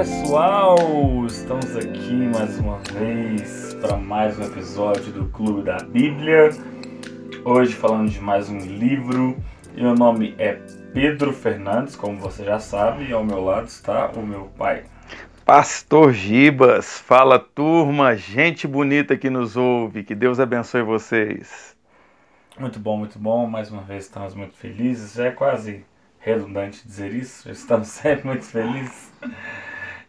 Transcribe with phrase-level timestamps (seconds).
[0.00, 0.76] pessoal!
[1.26, 6.48] Estamos aqui mais uma vez para mais um episódio do Clube da Bíblia.
[7.44, 9.36] Hoje falando de mais um livro.
[9.74, 10.54] Meu nome é
[10.94, 14.84] Pedro Fernandes, como você já sabe, e ao meu lado está o meu pai.
[15.44, 21.76] Pastor Gibas, fala turma, gente bonita que nos ouve, que Deus abençoe vocês.
[22.58, 23.46] Muito bom, muito bom.
[23.46, 25.12] Mais uma vez estamos muito felizes.
[25.12, 25.84] Já é quase
[26.20, 29.12] redundante dizer isso, estamos sempre muito felizes.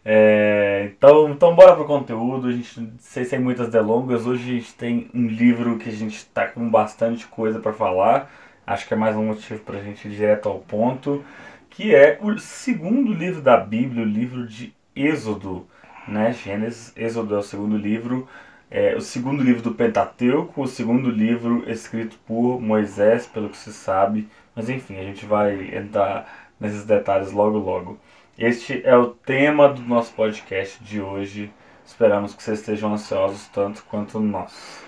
[0.03, 4.73] É, então, então bora pro conteúdo, a gente sem, sem muitas delongas, hoje a gente
[4.73, 8.31] tem um livro que a gente está com bastante coisa para falar,
[8.65, 11.23] acho que é mais um motivo para a gente ir direto ao ponto,
[11.69, 15.67] que é o segundo livro da Bíblia, o livro de Êxodo,
[16.07, 16.33] né?
[16.33, 18.27] Gênesis, Êxodo é o segundo livro,
[18.71, 23.71] é, o segundo livro do Pentateuco, o segundo livro escrito por Moisés, pelo que se
[23.71, 27.99] sabe, mas enfim, a gente vai entrar nesses detalhes logo logo.
[28.37, 31.51] Este é o tema do nosso podcast de hoje.
[31.85, 34.83] Esperamos que vocês estejam ansiosos tanto quanto nós.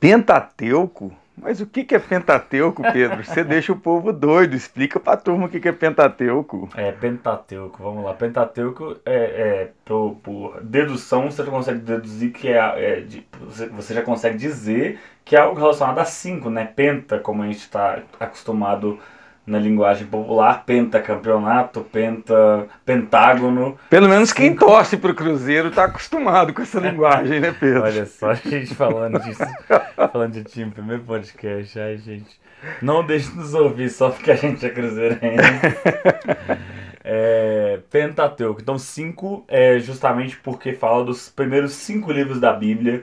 [0.00, 1.12] Pentateuco?
[1.36, 3.24] Mas o que é Pentateuco, Pedro?
[3.24, 4.54] Você deixa o povo doido.
[4.54, 6.68] Explica pra turma o que é Pentateuco.
[6.74, 8.12] É, Pentateuco, vamos lá.
[8.12, 13.26] Pentateuco é, é por, por, dedução, você já consegue deduzir que é, é de,
[13.72, 16.64] você já consegue dizer que é algo relacionado a cinco, né?
[16.64, 23.76] Penta, como a gente está acostumado a na linguagem popular, pentacampeonato, penta, pentágono.
[23.88, 27.82] Pelo menos quem torce para o Cruzeiro está acostumado com essa linguagem, né, Pedro?
[27.82, 29.42] Olha só, a gente falando disso,
[30.12, 32.38] falando de time, primeiro podcast, ai, gente.
[32.82, 35.20] Não deixe de nos ouvir só porque a gente é cruzeirense.
[37.02, 38.60] É, Pentateuco.
[38.60, 43.02] Então, cinco é justamente porque fala dos primeiros cinco livros da Bíblia.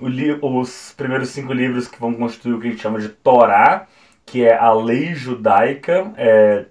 [0.00, 3.86] Li os primeiros cinco livros que vão constituir o que a gente chama de Torá
[4.26, 6.12] que é a lei judaica.
[6.16, 6.66] É,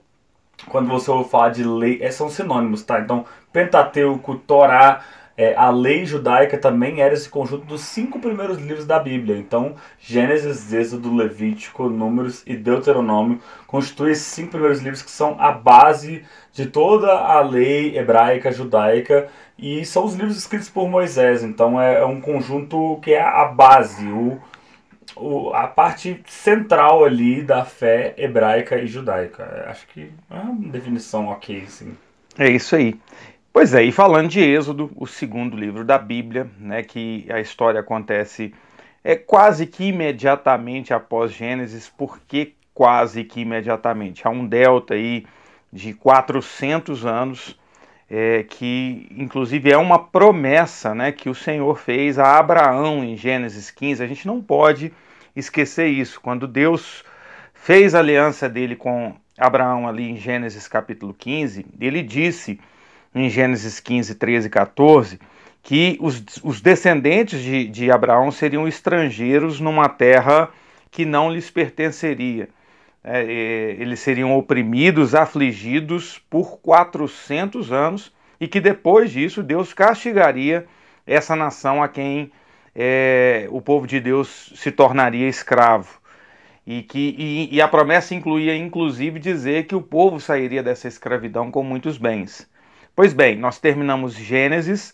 [0.67, 2.99] quando você ouve falar de lei, é, são sinônimos, tá?
[2.99, 5.01] Então, Pentateuco, Torá,
[5.37, 9.37] é, a lei judaica também era esse conjunto dos cinco primeiros livros da Bíblia.
[9.37, 15.51] Então, Gênesis, Êxodo, Levítico, Números e Deuteronômio constituem esses cinco primeiros livros que são a
[15.51, 19.27] base de toda a lei hebraica, judaica,
[19.57, 21.43] e são os livros escritos por Moisés.
[21.43, 24.39] Então, é, é um conjunto que é a base, o
[25.15, 29.65] o, a parte central ali da fé hebraica e judaica.
[29.67, 31.95] Acho que é uma definição ok, sim.
[32.37, 32.99] É isso aí.
[33.51, 37.79] Pois é, e falando de Êxodo, o segundo livro da Bíblia, né, que a história
[37.79, 38.53] acontece
[39.01, 44.27] é quase que imediatamente após Gênesis, porque quase que imediatamente.
[44.27, 45.25] Há um delta aí
[45.71, 47.57] de 400 anos,
[48.09, 53.71] é, que inclusive é uma promessa né, que o Senhor fez a Abraão em Gênesis
[53.71, 54.03] 15.
[54.03, 54.91] A gente não pode
[55.35, 56.19] esquecer isso.
[56.21, 57.03] Quando Deus
[57.53, 62.59] fez a aliança dele com Abraão ali em Gênesis capítulo 15, ele disse
[63.13, 65.19] em Gênesis 15, 13 e 14
[65.63, 70.49] que os, os descendentes de, de Abraão seriam estrangeiros numa terra
[70.91, 72.47] que não lhes pertenceria.
[73.03, 73.25] É, é,
[73.79, 80.65] eles seriam oprimidos, afligidos por 400 anos e que depois disso Deus castigaria
[81.05, 82.31] essa nação a quem
[82.75, 85.99] é, o povo de Deus se tornaria escravo.
[86.67, 91.51] E, que, e, e a promessa incluía, inclusive, dizer que o povo sairia dessa escravidão
[91.51, 92.49] com muitos bens.
[92.95, 94.93] Pois bem, nós terminamos Gênesis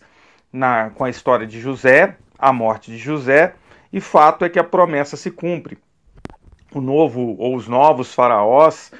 [0.52, 3.54] na, com a história de José, a morte de José,
[3.92, 5.78] e fato é que a promessa se cumpre.
[6.74, 8.92] O novo ou os novos faraós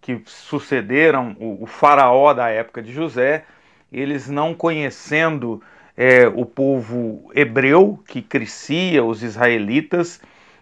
[0.00, 3.44] que sucederam o, o faraó da época de José,
[3.92, 5.62] eles não conhecendo
[6.00, 10.20] é, o povo hebreu que crescia, os israelitas,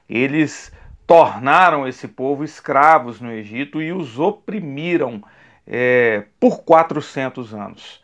[0.09, 0.73] eles
[1.07, 5.23] tornaram esse povo escravos no Egito e os oprimiram
[5.67, 8.03] é, por 400 anos.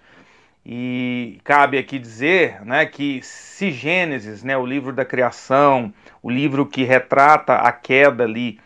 [0.65, 5.91] E cabe aqui dizer né, que se Gênesis, né, o livro da criação,
[6.23, 8.61] o livro que retrata a queda ali,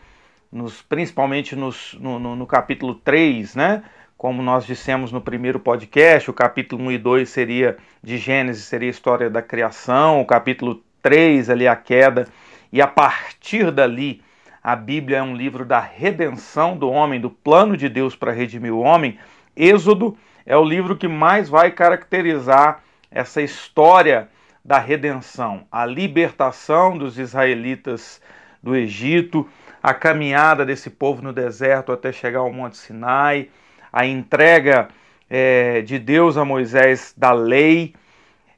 [0.51, 3.83] nos, principalmente nos, no, no, no capítulo 3, né,
[4.17, 8.89] como nós dissemos no primeiro podcast, o capítulo 1 e 2 seria de Gênesis, seria
[8.89, 12.27] a história da criação, o capítulo 3 ali a queda,
[12.73, 14.23] e a partir dali
[14.63, 18.73] a Bíblia é um livro da redenção do homem, do plano de Deus para redimir
[18.73, 19.19] o homem.
[19.55, 20.17] Êxodo
[20.47, 22.81] é o livro que mais vai caracterizar
[23.11, 24.29] essa história
[24.65, 28.19] da redenção, a libertação dos israelitas
[28.61, 29.47] do Egito,
[29.81, 33.49] a caminhada desse povo no deserto até chegar ao Monte Sinai
[33.97, 34.89] a entrega
[35.27, 37.95] é, de Deus a Moisés da lei.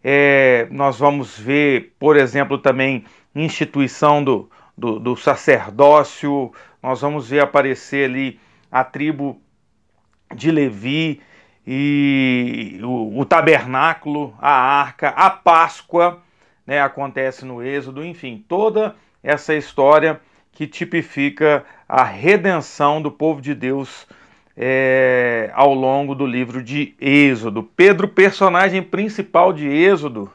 [0.04, 6.52] É, nós vamos ver, por exemplo, também instituição do, do, do, sacerdócio,
[6.84, 8.38] nós vamos ver aparecer ali
[8.70, 9.42] a tribo
[10.36, 11.22] de Levi,
[11.66, 16.22] e o, o tabernáculo, a arca, a Páscoa,
[16.68, 18.94] né, acontece no Êxodo, enfim, toda
[19.24, 20.20] essa história
[20.52, 24.06] que tipifica a redenção do povo de Deus
[24.62, 27.64] é, ao longo do livro de Êxodo.
[27.64, 30.30] Pedro, personagem principal de Êxodo,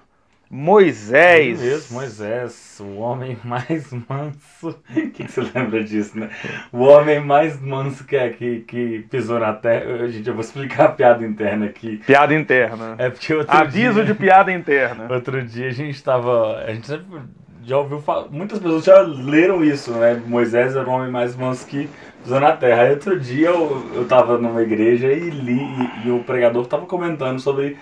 [0.51, 1.61] Moisés.
[1.61, 4.69] É mesmo, Moisés, o homem mais manso.
[4.69, 6.31] O que, que, você lembra disso, né?
[6.73, 10.09] O homem mais manso que, é, que, que pisou na terra.
[10.09, 11.99] Gente, eu vou explicar a piada interna aqui.
[12.07, 12.95] Piada interna.
[12.97, 15.07] É porque outro Aviso dia, de piada interna.
[15.13, 16.61] Outro dia a gente estava.
[16.61, 17.21] A gente sempre
[17.67, 18.29] já ouviu falar.
[18.31, 20.21] Muitas pessoas já leram isso, né?
[20.27, 21.89] Moisés era o homem mais manso que
[22.23, 22.83] pisou na terra.
[22.83, 26.87] Aí outro dia eu, eu tava numa igreja e li, e, e o pregador estava
[26.87, 27.77] comentando sobre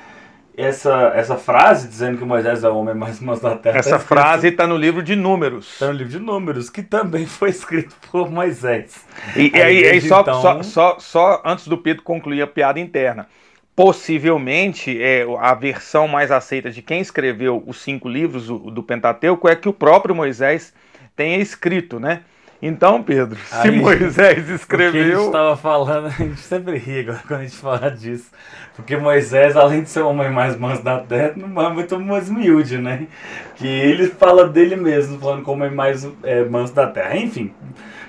[0.57, 3.79] essa, essa frase dizendo que Moisés é o homem mais manso da terra.
[3.79, 5.73] Essa tá frase está no livro de Números.
[5.73, 9.05] Está no livro de Números, que também foi escrito por Moisés.
[9.37, 10.41] E, e aí, aí só, então...
[10.43, 13.27] só, só, só antes do Pedro concluir a piada interna.
[13.75, 19.57] Possivelmente, é, a versão mais aceita de quem escreveu os cinco livros do Pentateuco é
[19.57, 20.75] que o próprio Moisés
[21.17, 22.21] tenha escrito, né?
[22.61, 24.91] Então, Pedro, se Moisés escreveu.
[24.91, 28.31] O que a gente estava falando, a gente sempre ri quando a gente fala disso.
[28.77, 32.29] Porque Moisés, além de ser o homem mais manso da terra, não é muito mais
[32.29, 33.09] humilde, né?
[33.57, 37.17] Que ele fala dele mesmo, falando como o homem mais é, manso da terra.
[37.17, 37.53] Enfim,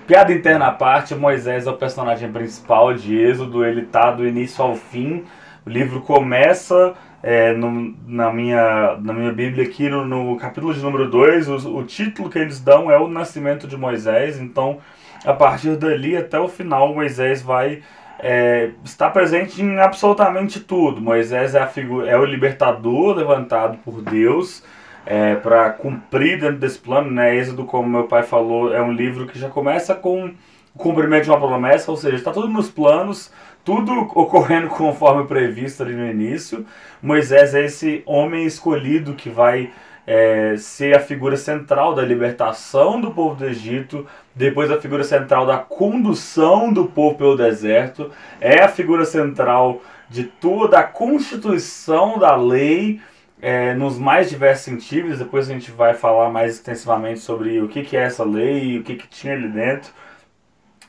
[0.06, 4.64] piada interna à parte, Moisés é o personagem principal de Êxodo, ele tá do início
[4.64, 5.24] ao fim.
[5.66, 10.82] O livro começa é, no, na, minha, na minha Bíblia aqui no, no capítulo de
[10.82, 14.80] número 2, o, o, título que eles dão é o nascimento de Moisés, então
[15.24, 17.82] a partir dali até o final Moisés vai
[18.20, 21.00] é, estar presente em absolutamente tudo.
[21.02, 24.64] Moisés é, a figura, é o libertador levantado por Deus
[25.06, 27.36] é, para cumprir dentro desse plano, né?
[27.36, 30.32] Êxodo, como meu pai falou, é um livro que já começa com
[30.76, 33.32] o cumprimento de uma promessa, ou seja, está tudo nos planos,
[33.64, 36.66] tudo ocorrendo conforme previsto ali no início.
[37.02, 39.72] Moisés é esse homem escolhido que vai
[40.06, 44.06] é, ser a figura central da libertação do povo do Egito,
[44.36, 50.24] depois a figura central da condução do povo pelo deserto, é a figura central de
[50.26, 53.00] toda a constituição da lei
[53.42, 55.20] é, nos mais diversos sentidos.
[55.20, 58.80] Depois a gente vai falar mais extensivamente sobre o que, que é essa lei e
[58.80, 59.92] o que, que tinha ali dentro.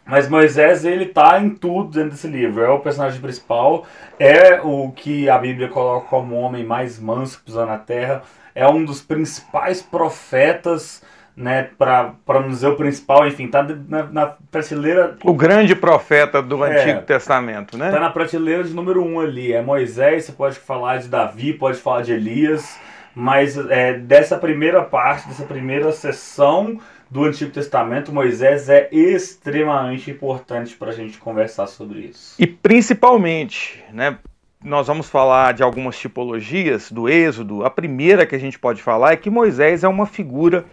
[0.07, 2.63] Mas Moisés, ele tá em tudo dentro desse livro.
[2.63, 3.87] É o personagem principal,
[4.19, 8.23] é o que a Bíblia coloca como o homem mais manso que pisou na terra,
[8.55, 11.03] é um dos principais profetas,
[11.37, 15.17] né, para não dizer o principal, enfim, tá na, na, prateleira...
[15.25, 17.91] O grande profeta do é, Antigo Testamento, né?
[17.91, 19.53] Tá na prateleira de número um ali.
[19.53, 22.79] É Moisés, você pode falar de Davi, pode falar de Elias,
[23.15, 26.79] mas é, dessa primeira parte, dessa primeira sessão
[27.15, 32.35] do Antigo Testamento, Moisés é extremamente importante para a gente conversar sobre isso.
[32.41, 34.19] E principalmente, né,
[34.61, 37.65] nós vamos falar de algumas tipologias do Êxodo.
[37.65, 40.65] A primeira que a gente pode falar é que Moisés é uma figura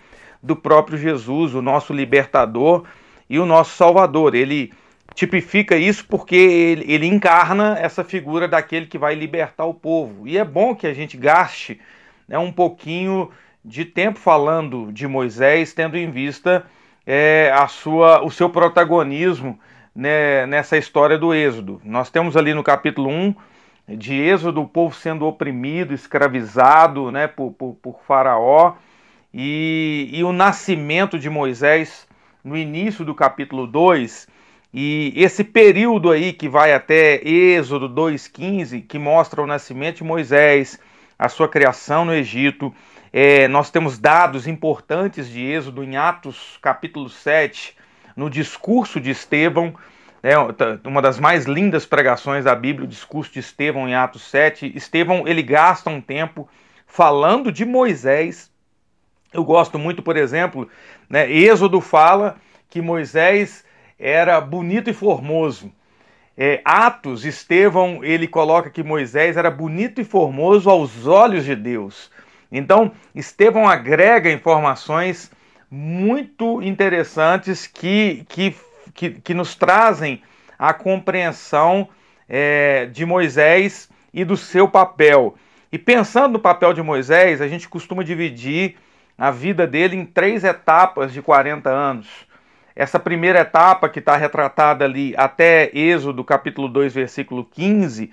[0.42, 2.86] do próprio Jesus, o nosso libertador
[3.30, 4.34] e o nosso salvador.
[4.34, 4.74] Ele
[5.14, 10.28] tipifica isso porque ele, ele encarna essa figura daquele que vai libertar o povo.
[10.28, 11.80] E é bom que a gente gaste
[12.28, 13.30] né, um pouquinho
[13.64, 16.66] de tempo falando de Moisés, tendo em vista
[17.06, 19.60] é, a sua, o seu protagonismo
[19.96, 21.82] né, nessa história do Êxodo.
[21.84, 23.36] Nós temos ali no capítulo 1
[23.90, 28.76] de Êxodo o povo sendo oprimido, escravizado né, por, por, por Faraó,
[29.34, 32.08] e, e o nascimento de Moisés
[32.44, 34.28] no início do capítulo 2.
[34.74, 40.80] E esse período aí que vai até Êxodo 2,15, que mostra o nascimento de Moisés,
[41.20, 42.74] a sua criação no Egito,
[43.14, 47.76] é, nós temos dados importantes de Êxodo em Atos capítulo 7,
[48.16, 49.76] no discurso de Estevão,
[50.24, 50.34] né,
[50.86, 54.72] uma das mais lindas pregações da Bíblia, o discurso de Estevão em Atos 7.
[54.76, 56.48] Estevão ele gasta um tempo
[56.88, 58.50] falando de Moisés.
[59.34, 60.70] Eu gosto muito, por exemplo,
[61.10, 62.38] né, Êxodo fala
[62.70, 63.66] que Moisés
[64.00, 65.72] era bonito e formoso.
[66.38, 72.10] É, Atos, Estevão, ele coloca que Moisés era bonito e formoso aos olhos de Deus.
[72.52, 75.32] Então, Estevão agrega informações
[75.70, 78.56] muito interessantes que, que,
[78.94, 80.22] que, que nos trazem
[80.60, 81.88] a compreensão
[82.28, 85.36] é, de Moisés e do seu papel.
[85.72, 88.76] E pensando no papel de Moisés, a gente costuma dividir
[89.18, 92.08] a vida dele em três etapas de 40 anos.
[92.76, 98.12] Essa primeira etapa, que está retratada ali até Êxodo, capítulo 2, versículo 15,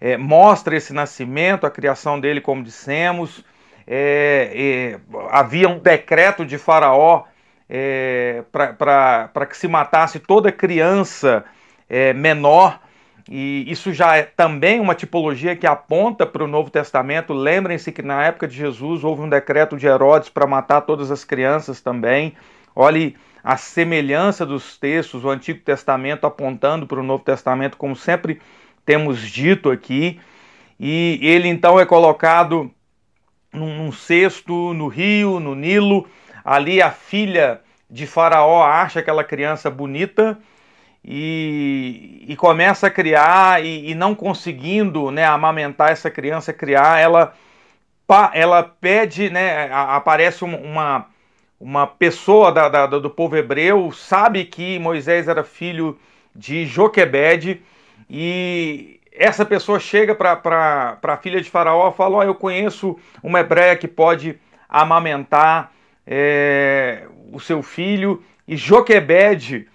[0.00, 3.44] é, mostra esse nascimento, a criação dele, como dissemos,
[3.90, 7.24] é, é, havia um decreto de Faraó
[7.68, 11.44] é, para que se matasse toda criança
[11.88, 12.80] é, menor
[13.30, 17.34] e isso já é também uma tipologia que aponta para o Novo Testamento.
[17.34, 21.24] Lembrem-se que na época de Jesus houve um decreto de Herodes para matar todas as
[21.24, 22.32] crianças também.
[22.74, 28.40] Olhe a semelhança dos textos, o Antigo Testamento apontando para o Novo Testamento, como sempre
[28.84, 30.18] temos dito aqui.
[30.80, 32.70] E ele então é colocado
[33.52, 36.08] num, num cesto no rio, no Nilo.
[36.44, 40.38] Ali a filha de Faraó acha aquela criança bonita
[41.04, 47.34] e, e começa a criar e, e, não conseguindo né, amamentar essa criança, criar, ela,
[48.34, 51.06] ela pede, né, aparece uma,
[51.58, 55.98] uma pessoa da, da, do povo hebreu, sabe que Moisés era filho
[56.34, 57.62] de Joquebede
[58.08, 63.40] e essa pessoa chega para a filha de Faraó e fala: oh, Eu conheço uma
[63.40, 65.72] hebreia que pode amamentar
[66.06, 68.22] é, o seu filho.
[68.46, 69.68] E Joquebede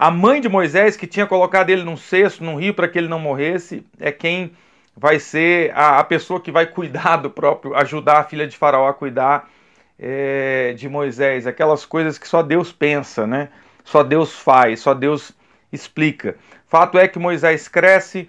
[0.00, 3.06] a mãe de Moisés, que tinha colocado ele num cesto, num rio, para que ele
[3.06, 4.52] não morresse, é quem
[4.96, 8.88] vai ser a, a, pessoa que vai cuidar do próprio, ajudar a filha de Faraó
[8.88, 9.50] a cuidar
[9.98, 11.46] é, de Moisés.
[11.46, 13.50] Aquelas coisas que só Deus pensa, né?
[13.84, 15.32] Só Deus faz, só Deus
[15.70, 16.34] explica.
[16.66, 18.26] Fato é que Moisés cresce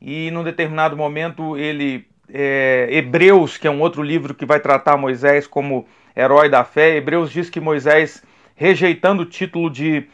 [0.00, 2.08] e num determinado momento ele.
[2.32, 6.96] É, Hebreus, que é um outro livro que vai tratar Moisés como herói da fé,
[6.96, 8.22] Hebreus diz que Moisés,
[8.54, 10.06] rejeitando o título de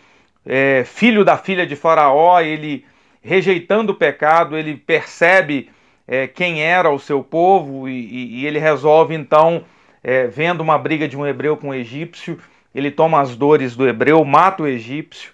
[0.47, 2.87] é, filho da filha de Faraó, ele
[3.21, 5.69] rejeitando o pecado, ele percebe
[6.07, 9.64] é, quem era o seu povo e, e ele resolve então,
[10.02, 12.38] é, vendo uma briga de um hebreu com um egípcio,
[12.75, 15.33] ele toma as dores do hebreu, mata o egípcio,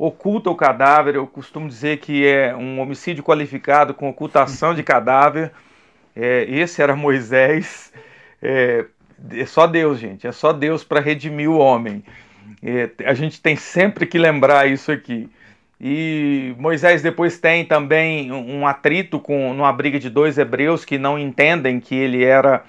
[0.00, 1.14] oculta o cadáver.
[1.14, 5.52] Eu costumo dizer que é um homicídio qualificado com ocultação de cadáver.
[6.16, 7.92] É, esse era Moisés.
[8.40, 8.86] É,
[9.30, 10.26] é só Deus, gente.
[10.26, 12.02] É só Deus para redimir o homem.
[12.62, 15.28] É, a gente tem sempre que lembrar isso aqui.
[15.78, 21.18] E Moisés depois tem também um atrito com numa briga de dois hebreus que não
[21.18, 22.64] entendem que ele era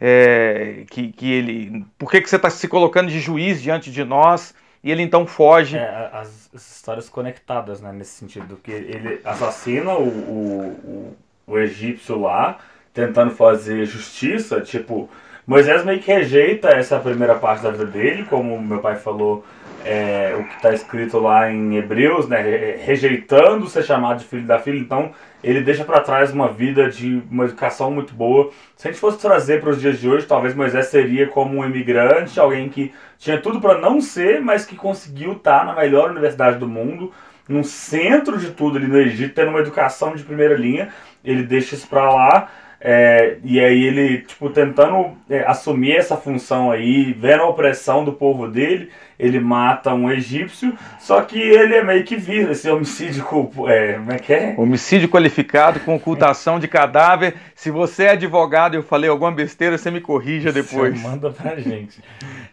[0.00, 4.04] é, que, que ele por que, que você está se colocando de juiz diante de
[4.04, 5.76] nós e ele então foge.
[5.76, 11.58] É, as, as, histórias conectadas né, nesse sentido que ele assassina o, o, o, o
[11.58, 12.58] egípcio lá
[12.92, 15.08] tentando fazer justiça tipo
[15.46, 19.44] Moisés meio que rejeita essa primeira parte da vida dele, como meu pai falou,
[19.84, 24.58] é, o que está escrito lá em Hebreus, né, rejeitando ser chamado de filho da
[24.58, 25.12] filha, então
[25.42, 28.50] ele deixa para trás uma vida de uma educação muito boa.
[28.76, 31.64] Se a gente fosse trazer para os dias de hoje, talvez Moisés seria como um
[31.64, 36.10] imigrante, alguém que tinha tudo para não ser, mas que conseguiu estar tá na melhor
[36.10, 37.12] universidade do mundo,
[37.48, 40.90] no centro de tudo ali no Egito, tendo uma educação de primeira linha.
[41.24, 42.48] Ele deixa isso para lá
[42.84, 48.12] é, e aí ele, tipo, tentando é, assumir essa função aí, vendo a opressão do
[48.12, 48.90] povo dele,
[49.22, 53.24] ele mata um egípcio, só que ele é meio que vira esse homicídio,
[53.68, 54.54] é, como é que é?
[54.58, 57.34] Homicídio qualificado com ocultação de cadáver.
[57.54, 61.00] Se você é advogado e eu falei alguma besteira, você me corrija depois.
[61.00, 62.02] Você manda pra gente.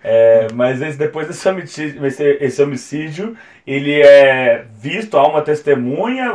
[0.04, 3.36] É, mas esse, depois desse homicídio, esse, esse homicídio,
[3.66, 6.34] ele é visto, há uma testemunha,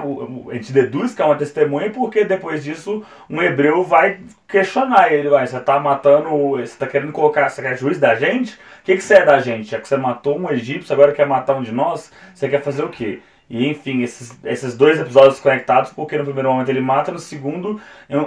[0.50, 4.18] a gente deduz que há uma testemunha, porque depois disso um hebreu vai
[4.54, 8.54] questionar ele, vai, você tá matando, você tá querendo colocar, você quer juiz da gente?
[8.54, 9.68] O que, que você é da gente?
[9.68, 12.12] Já que você matou um egípcio, agora quer matar um de nós?
[12.32, 13.18] Você quer fazer o quê?
[13.50, 17.80] E enfim, esses, esses dois episódios conectados, porque no primeiro momento ele mata, no segundo,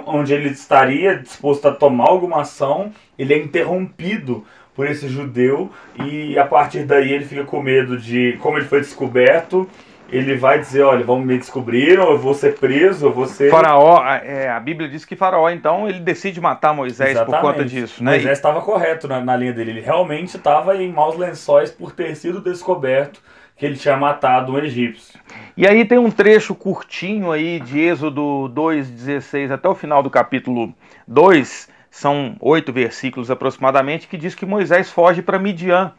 [0.04, 4.44] onde ele estaria disposto a tomar alguma ação, ele é interrompido
[4.74, 5.72] por esse judeu
[6.04, 9.68] e a partir daí ele fica com medo de como ele foi descoberto
[10.10, 13.50] ele vai dizer, olha, vão me descobrir, ou eu vou ser preso, eu vou ser...
[13.50, 17.40] Faraó, é, a Bíblia diz que Faraó, então, ele decide matar Moisés Exatamente.
[17.40, 18.12] por conta disso, né?
[18.12, 22.14] Moisés estava correto na, na, linha dele, ele realmente estava em maus lençóis por ter
[22.16, 23.20] sido descoberto
[23.54, 25.18] que ele tinha matado um egípcio.
[25.56, 30.72] E aí tem um trecho curtinho aí de Êxodo 2,16 até o final do capítulo
[31.06, 35.92] 2, são oito versículos aproximadamente, que diz que Moisés foge para Midian,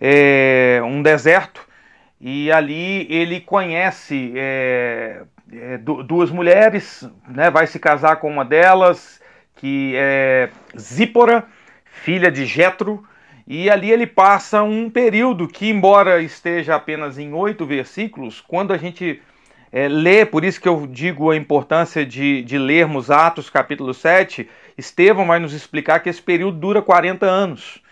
[0.00, 1.69] é, um deserto,
[2.20, 5.22] e ali ele conhece é,
[5.52, 9.20] é, duas mulheres, né, vai se casar com uma delas,
[9.56, 11.46] que é Zípora,
[11.84, 13.02] filha de Jetro,
[13.46, 18.76] e ali ele passa um período que, embora esteja apenas em oito versículos, quando a
[18.76, 19.20] gente
[19.72, 24.48] é, lê, por isso que eu digo a importância de, de lermos Atos capítulo 7,
[24.76, 27.82] Estevão vai nos explicar que esse período dura 40 anos.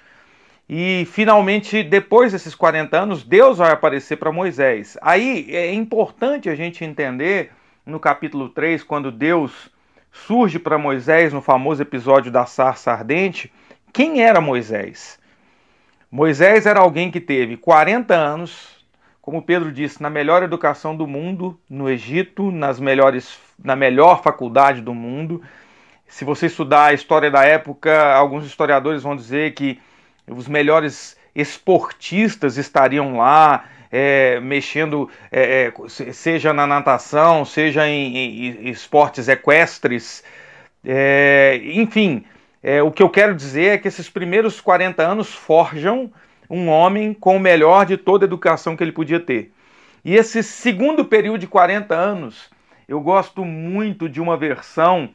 [0.69, 4.99] E finalmente, depois desses 40 anos, Deus vai aparecer para Moisés.
[5.01, 7.53] Aí é importante a gente entender
[7.87, 9.71] no capítulo 3, quando Deus
[10.13, 13.51] surge para Moisés no famoso episódio da sarça ardente,
[13.95, 15.19] quem era Moisés?
[16.11, 18.85] Moisés era alguém que teve 40 anos,
[19.23, 24.83] como Pedro disse, na melhor educação do mundo, no Egito, nas melhores, na melhor faculdade
[24.83, 25.43] do mundo.
[26.07, 29.81] Se você estudar a história da época, alguns historiadores vão dizer que
[30.29, 38.69] os melhores esportistas estariam lá, é, mexendo, é, é seja na natação, seja em, em
[38.69, 40.23] esportes equestres,
[40.85, 42.25] é, enfim.
[42.63, 46.11] É, o que eu quero dizer é que esses primeiros 40 anos forjam
[46.51, 49.53] um homem com o melhor de toda a educação que ele podia ter.
[50.05, 52.51] E esse segundo período de 40 anos,
[52.89, 55.11] eu gosto muito de uma versão,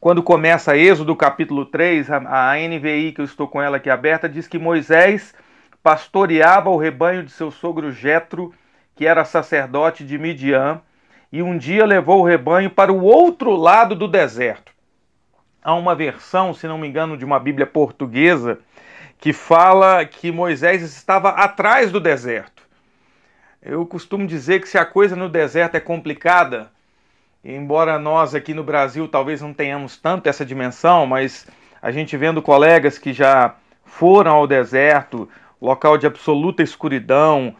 [0.00, 4.28] quando começa Êxodo capítulo 3, a, a NVI, que eu estou com ela aqui aberta,
[4.28, 5.34] diz que Moisés
[5.82, 8.54] pastoreava o rebanho de seu sogro Jetro,
[8.94, 10.80] que era sacerdote de Midian,
[11.32, 14.72] e um dia levou o rebanho para o outro lado do deserto.
[15.62, 18.60] Há uma versão, se não me engano, de uma Bíblia portuguesa
[19.18, 22.62] que fala que Moisés estava atrás do deserto.
[23.60, 26.70] Eu costumo dizer que se a coisa no deserto é complicada,
[27.44, 31.46] embora nós aqui no Brasil talvez não tenhamos tanto essa dimensão, mas
[31.80, 33.54] a gente vendo colegas que já
[33.84, 35.28] foram ao deserto,
[35.60, 37.54] local de absoluta escuridão.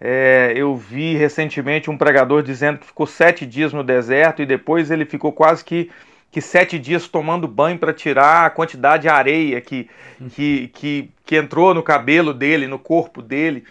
[0.00, 4.90] É, eu vi recentemente um pregador dizendo que ficou sete dias no deserto e depois
[4.90, 5.90] ele ficou quase que
[6.32, 9.88] que sete dias tomando banho para tirar a quantidade de areia que,
[10.30, 13.64] que, que, que, entrou no cabelo dele, no corpo dele.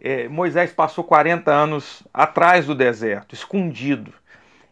[0.00, 4.14] É, Moisés passou 40 anos atrás do deserto, escondido.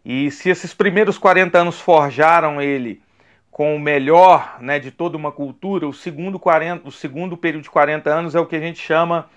[0.08, 3.02] E se esses primeiros 40 anos forjaram ele
[3.50, 7.70] com o melhor né, de toda uma cultura, o segundo, 40, o segundo período de
[7.70, 9.28] 40 anos é o que a gente chama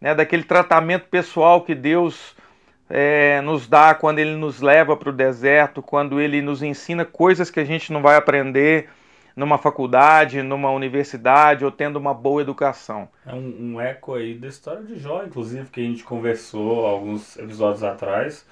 [0.00, 2.34] né, daquele tratamento pessoal que Deus
[2.88, 7.50] é, nos dá quando ele nos leva para o deserto, quando ele nos ensina coisas
[7.50, 8.88] que a gente não vai aprender
[9.36, 13.06] numa faculdade, numa universidade ou tendo uma boa educação.
[13.26, 17.36] É um, um eco aí da história de Jó, inclusive, que a gente conversou alguns
[17.36, 18.46] episódios atrás.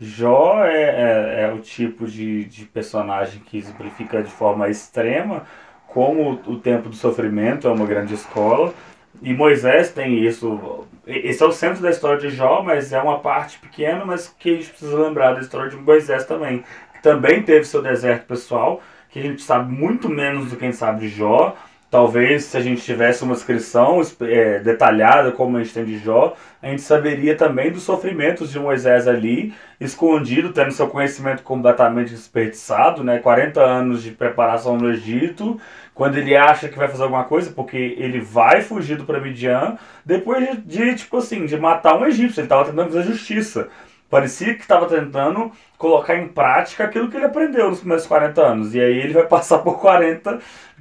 [0.00, 5.44] Jó é, é, é o tipo de, de personagem que exemplifica de forma extrema
[5.86, 8.72] como o tempo do sofrimento é uma grande escola.
[9.20, 13.18] E Moisés tem isso esse é o centro da história de Jó, mas é uma
[13.18, 16.62] parte pequena, mas que a gente precisa lembrar da história de Moisés também.
[16.92, 20.68] Que também teve seu deserto pessoal, que a gente sabe muito menos do que a
[20.70, 21.56] gente sabe de Jó.
[21.90, 26.36] Talvez se a gente tivesse uma descrição é, detalhada, como a gente tem de Jó,
[26.60, 33.02] a gente saberia também dos sofrimentos de Moisés ali, escondido, tendo seu conhecimento completamente desperdiçado,
[33.02, 33.18] né?
[33.20, 35.58] 40 anos de preparação no Egito,
[35.94, 40.46] quando ele acha que vai fazer alguma coisa, porque ele vai fugir do Midian, depois
[40.46, 43.68] de, de, tipo assim, de matar um egípcio, ele estava tentando fazer justiça.
[44.10, 48.74] Parecia que estava tentando colocar em prática aquilo que ele aprendeu nos primeiros 40 anos.
[48.74, 50.38] E aí ele vai passar por 40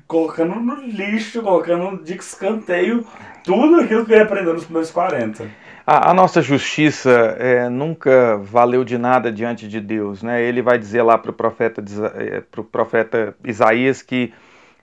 [0.08, 3.06] colocando no lixo, colocando de escanteio
[3.44, 5.50] tudo aquilo que ele aprendeu nos primeiros 40.
[5.86, 10.24] A, a nossa justiça é, nunca valeu de nada diante de Deus.
[10.24, 10.42] Né?
[10.44, 11.84] Ele vai dizer lá para o profeta,
[12.16, 12.42] é,
[12.72, 14.34] profeta Isaías que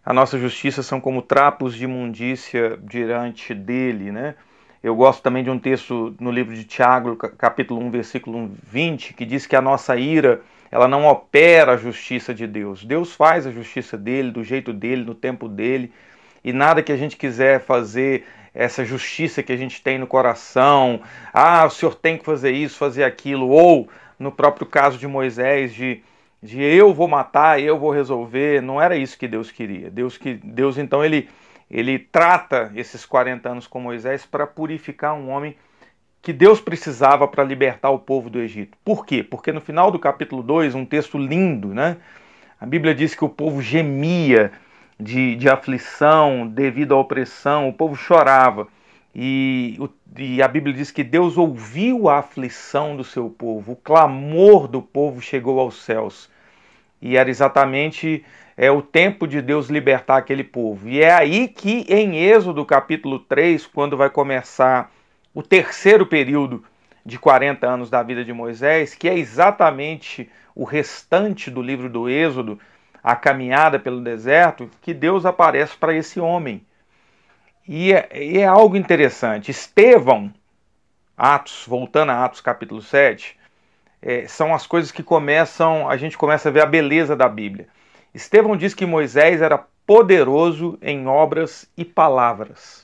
[0.04, 4.34] a nossa justiça são como trapos de imundícia diante dele, né?
[4.82, 9.24] Eu gosto também de um texto no livro de Tiago, capítulo 1, versículo 20, que
[9.24, 10.42] diz que a nossa ira,
[10.74, 12.84] ela não opera a justiça de Deus.
[12.84, 15.92] Deus faz a justiça dele, do jeito dele, no tempo dele,
[16.42, 21.00] e nada que a gente quiser fazer essa justiça que a gente tem no coração,
[21.32, 25.72] ah, o senhor tem que fazer isso, fazer aquilo, ou no próprio caso de Moisés,
[25.72, 26.02] de
[26.42, 29.90] de eu vou matar, eu vou resolver, não era isso que Deus queria.
[29.90, 31.28] Deus que Deus então ele
[31.70, 35.56] ele trata esses 40 anos com Moisés para purificar um homem
[36.24, 38.78] que Deus precisava para libertar o povo do Egito.
[38.82, 39.22] Por quê?
[39.22, 41.98] Porque no final do capítulo 2, um texto lindo, né?
[42.58, 44.50] A Bíblia diz que o povo gemia
[44.98, 48.66] de, de aflição devido à opressão, o povo chorava.
[49.14, 49.78] E,
[50.16, 54.80] e, a Bíblia diz que Deus ouviu a aflição do seu povo, o clamor do
[54.80, 56.30] povo chegou aos céus
[57.02, 58.24] e era exatamente
[58.56, 60.88] é, o tempo de Deus libertar aquele povo.
[60.88, 64.90] E é aí que, em Êxodo capítulo 3, quando vai começar
[65.34, 66.64] o terceiro período
[67.04, 72.08] de 40 anos da vida de Moisés, que é exatamente o restante do livro do
[72.08, 72.58] Êxodo,
[73.02, 76.64] a caminhada pelo deserto, que Deus aparece para esse homem.
[77.66, 79.50] E é, e é, algo interessante.
[79.50, 80.32] Estevão,
[81.16, 83.38] Atos, voltando a Atos capítulo 7,
[84.00, 87.68] é, são as coisas que começam, a gente começa a ver a beleza da Bíblia.
[88.14, 92.83] Estevão diz que Moisés era poderoso em obras e palavras.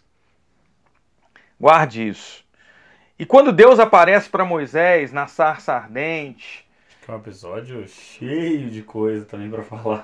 [1.61, 2.42] Guarde isso.
[3.18, 6.66] E quando Deus aparece para Moisés na sarça ardente.
[7.07, 10.03] É um episódio cheio de coisa também para falar.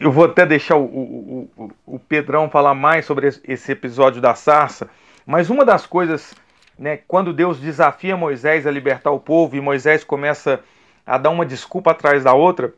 [0.00, 4.34] Eu vou até deixar o, o, o, o Pedrão falar mais sobre esse episódio da
[4.34, 4.88] sarça.
[5.24, 6.34] Mas uma das coisas
[6.78, 10.60] né, quando Deus desafia Moisés a libertar o povo e Moisés começa
[11.04, 12.72] a dar uma desculpa atrás da outra,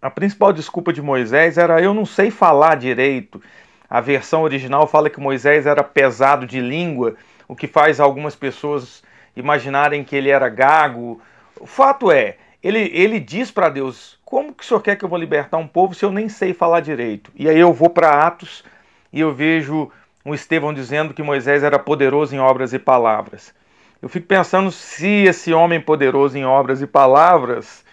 [0.00, 3.42] a principal desculpa de Moisés era eu não sei falar direito.
[3.88, 9.02] A versão original fala que Moisés era pesado de língua, o que faz algumas pessoas
[9.36, 11.20] imaginarem que ele era gago.
[11.58, 15.08] O fato é, ele, ele diz para Deus: Como que o senhor quer que eu
[15.08, 17.32] vou libertar um povo se eu nem sei falar direito?
[17.34, 18.64] E aí eu vou para Atos
[19.12, 19.90] e eu vejo
[20.24, 23.54] um Estevão dizendo que Moisés era poderoso em obras e palavras.
[24.00, 27.84] Eu fico pensando se esse homem poderoso em obras e palavras,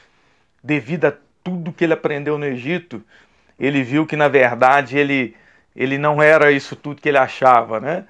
[0.63, 3.01] devido a tudo que ele aprendeu no Egito,
[3.60, 5.36] ele viu que na verdade ele,
[5.75, 8.05] ele não era isso tudo que ele achava, né?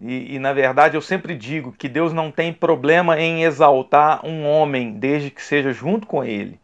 [0.00, 4.44] E, e, na verdade eu sempre digo que Deus não tem problema em exaltar um
[4.46, 6.60] homem, desde que seja junto com ele.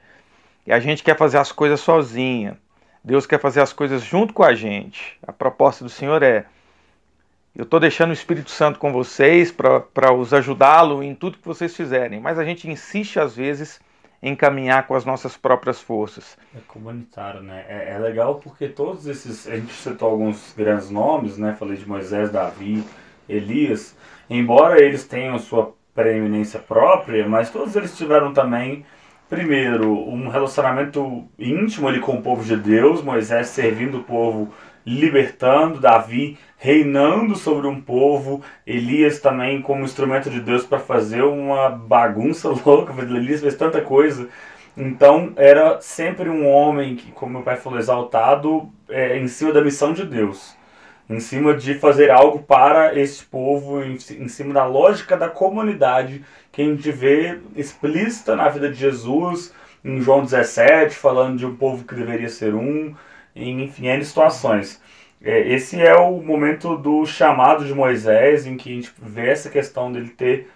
[0.66, 2.58] E a gente quer fazer as coisas sozinha.
[3.02, 5.18] Deus quer fazer as coisas junto com a gente.
[5.26, 6.44] A proposta do Senhor é:
[7.56, 11.76] eu estou deixando o Espírito Santo com vocês para os ajudá-lo em tudo que vocês
[11.76, 13.80] fizerem, mas a gente insiste às vezes
[14.22, 16.38] em caminhar com as nossas próprias forças.
[16.54, 17.64] É comunitário, né?
[17.68, 19.48] É, é legal porque todos esses.
[19.48, 21.56] A gente citou alguns grandes nomes, né?
[21.58, 22.84] Falei de Moisés, Davi,
[23.28, 23.96] Elias,
[24.30, 28.86] embora eles tenham sua preeminência própria, mas todos eles tiveram também,
[29.28, 34.54] primeiro, um relacionamento íntimo ali com o povo de Deus, Moisés servindo o povo,
[34.86, 41.68] libertando, Davi reinando sobre um povo, Elias também como instrumento de Deus para fazer uma
[41.68, 44.28] bagunça louca, Elias fez tanta coisa.
[44.76, 49.60] Então era sempre um homem que, como meu pai falou, exaltado é, em cima da
[49.60, 50.56] missão de Deus
[51.10, 56.24] em cima de fazer algo para este povo, em, em cima da lógica da comunidade
[56.50, 59.52] que a gente vê explícita na vida de Jesus,
[59.84, 62.94] em João 17, falando de um povo que deveria ser um,
[63.34, 64.80] em, enfim, N situações.
[65.24, 69.48] É, esse é o momento do chamado de Moisés, em que a gente vê essa
[69.48, 70.48] questão dele ter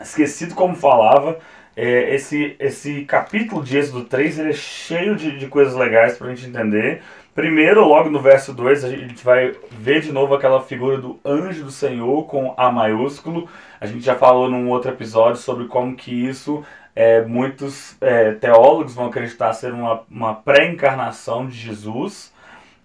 [0.00, 1.38] esquecido como falava.
[1.76, 6.28] É, esse, esse capítulo de Êxodo 3 ele é cheio de, de coisas legais para
[6.28, 7.02] a gente entender.
[7.34, 11.64] Primeiro, logo no verso 2, a gente vai ver de novo aquela figura do anjo
[11.64, 13.46] do Senhor com A maiúsculo.
[13.78, 18.94] A gente já falou num outro episódio sobre como que isso, é, muitos é, teólogos
[18.94, 22.32] vão acreditar ser uma, uma pré-encarnação de Jesus.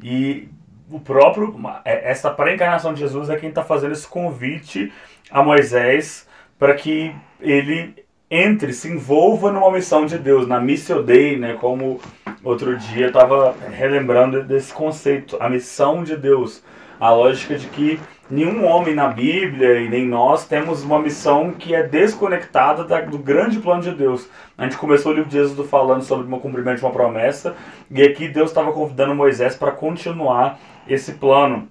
[0.04, 0.50] E
[0.92, 4.92] o próprio, é, essa pré-encarnação de Jesus é quem está fazendo esse convite
[5.30, 6.28] a Moisés
[6.60, 7.96] para que ele
[8.30, 12.00] entre, se envolva numa missão de Deus, na Missio Dei, né, como
[12.44, 16.64] outro dia estava relembrando desse conceito, a missão de Deus,
[17.00, 18.00] a lógica de que
[18.30, 23.18] nenhum homem na Bíblia e nem nós temos uma missão que é desconectada da, do
[23.18, 24.30] grande plano de Deus.
[24.58, 27.56] A gente começou o livro de Êxodo falando sobre o cumprimento de uma promessa,
[27.90, 30.58] e aqui Deus estava convidando Moisés para continuar
[30.92, 31.68] esse plano.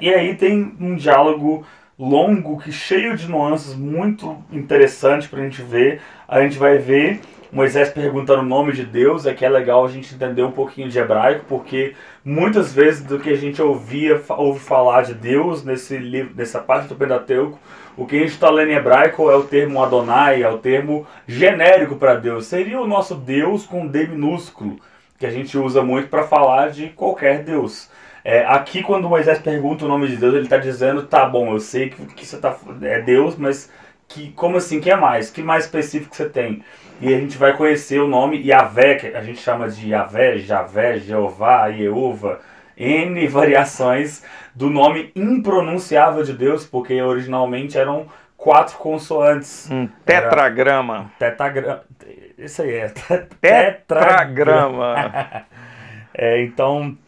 [0.00, 1.64] E aí tem um diálogo
[1.98, 6.00] longo, que cheio de nuances, muito interessante para a gente ver.
[6.28, 9.88] A gente vai ver Moisés perguntando o nome de Deus, é que é legal a
[9.88, 14.60] gente entender um pouquinho de hebraico, porque muitas vezes do que a gente ouvia, ouve
[14.60, 17.58] falar de Deus nesse livro, nessa parte do Pentateuco,
[17.96, 21.06] o que a gente está lendo em hebraico é o termo Adonai, é o termo
[21.26, 22.46] genérico para Deus.
[22.46, 24.78] Seria o nosso Deus com D minúsculo,
[25.18, 27.88] que a gente usa muito para falar de qualquer Deus.
[28.28, 31.60] É, aqui, quando Moisés pergunta o nome de Deus, ele está dizendo: tá bom, eu
[31.60, 33.70] sei que, que você tá, é Deus, mas
[34.08, 34.80] que, como assim?
[34.80, 35.30] que é mais?
[35.30, 36.60] que mais específico você tem?
[37.00, 40.98] E a gente vai conhecer o nome Yahvé, que a gente chama de Yahvé, Javé,
[40.98, 42.40] Jeová, Jeová,
[42.76, 49.70] N variações do nome impronunciável de Deus, porque originalmente eram quatro consoantes.
[49.70, 51.12] Um tetragrama.
[51.16, 51.84] Tetragrama.
[52.36, 52.88] Isso aí é.
[53.40, 55.46] Tetragrama.
[56.12, 56.98] é, então,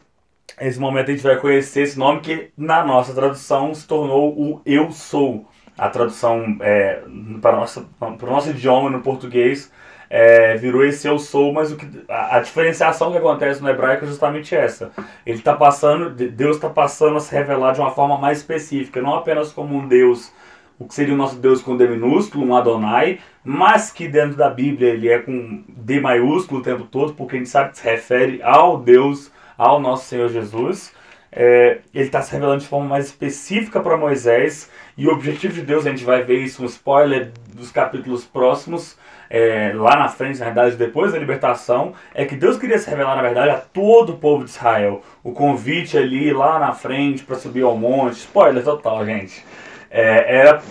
[0.60, 4.60] Nesse momento a gente vai conhecer esse nome que na nossa tradução se tornou o
[4.66, 5.46] Eu Sou.
[5.76, 7.02] A tradução é,
[7.40, 9.70] para, nossa, para o nosso idioma no português
[10.10, 14.04] é, virou esse Eu Sou, mas o que, a, a, diferenciação que acontece no hebraico
[14.04, 14.90] é justamente essa.
[15.24, 19.14] Ele está passando, Deus está passando a se revelar de uma forma mais específica, não
[19.14, 20.32] apenas como um Deus
[20.78, 24.48] o que seria o nosso Deus com D minúsculo, um Adonai, mas que dentro da
[24.48, 27.84] Bíblia ele é com D maiúsculo o tempo todo, porque a gente sabe que se
[27.84, 30.94] refere ao Deus ao nosso Senhor Jesus.
[31.30, 35.60] É, ele está se revelando de forma mais específica para Moisés e o objetivo de
[35.60, 40.38] Deus, a gente vai ver isso, um spoiler dos capítulos próximos, é, lá na frente,
[40.38, 44.14] na verdade, depois da libertação, é que Deus queria se revelar, na verdade, a todo
[44.14, 45.02] o povo de Israel.
[45.22, 49.44] O convite ali, lá na frente, para subir ao monte, spoiler total, gente,
[49.90, 50.62] é, era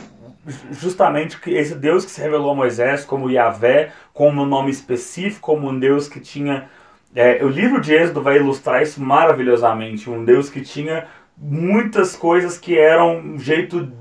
[0.72, 5.70] justamente esse Deus que se revelou a Moisés como Yahvé, como um nome específico, como
[5.70, 6.68] um Deus que tinha
[7.16, 10.10] é, o livro de Êxodo vai ilustrar isso maravilhosamente.
[10.10, 13.92] Um Deus que tinha muitas coisas que eram um jeito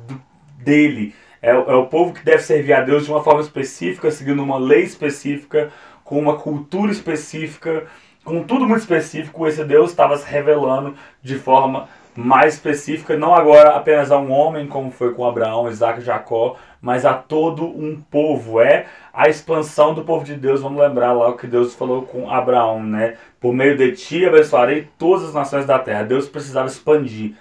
[0.59, 1.14] dele.
[1.40, 4.59] É, é o povo que deve servir a Deus de uma forma específica, seguindo uma
[4.59, 5.71] lei específica,
[6.03, 7.87] com uma cultura específica,
[8.25, 9.47] com tudo muito específico.
[9.47, 14.66] Esse Deus estava se revelando de forma mais específica, não agora apenas a um homem,
[14.66, 18.61] como foi com Abraão, Isaac e Jacó, mas a todo um povo.
[18.61, 20.62] É a expansão do povo de Deus.
[20.62, 23.16] Vamos lembrar lá o que Deus falou com Abraão, né?
[23.40, 26.05] Por meio de ti abençoarei todas as nações da terra.
[26.05, 27.35] Deus precisava expandir.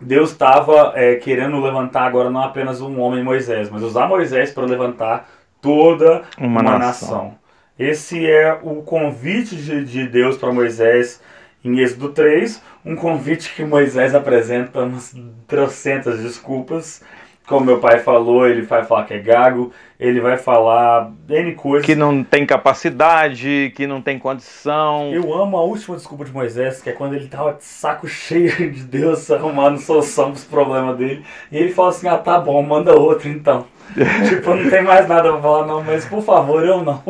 [0.00, 4.64] Deus estava é, querendo levantar agora não apenas um homem Moisés, mas usar Moisés para
[4.64, 5.28] levantar
[5.60, 6.78] toda uma, uma nação.
[6.78, 7.38] nação.
[7.76, 11.20] Esse é o convite de, de Deus para Moisés
[11.64, 15.12] em Êxodo 3, um convite que Moisés apresenta umas
[15.48, 17.02] trocentas desculpas.
[17.46, 21.86] Como meu pai falou, ele vai falar que é gago, ele vai falar N coisas.
[21.86, 25.12] Que não tem capacidade, que não tem condição.
[25.12, 28.70] Eu amo a última desculpa de Moisés, que é quando ele tava de saco cheio
[28.72, 31.24] de Deus arrumando solução pros problemas dele.
[31.52, 33.64] E ele fala assim: ah, tá bom, manda outro então.
[34.28, 37.02] tipo, não tem mais nada pra falar, não, mas por favor, eu não.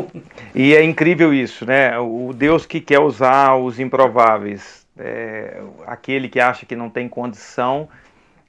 [0.55, 1.99] E é incrível isso, né?
[1.99, 7.88] O Deus que quer usar os improváveis, é, aquele que acha que não tem condição,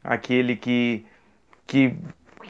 [0.03, 1.05] aquele que,
[1.67, 1.93] que,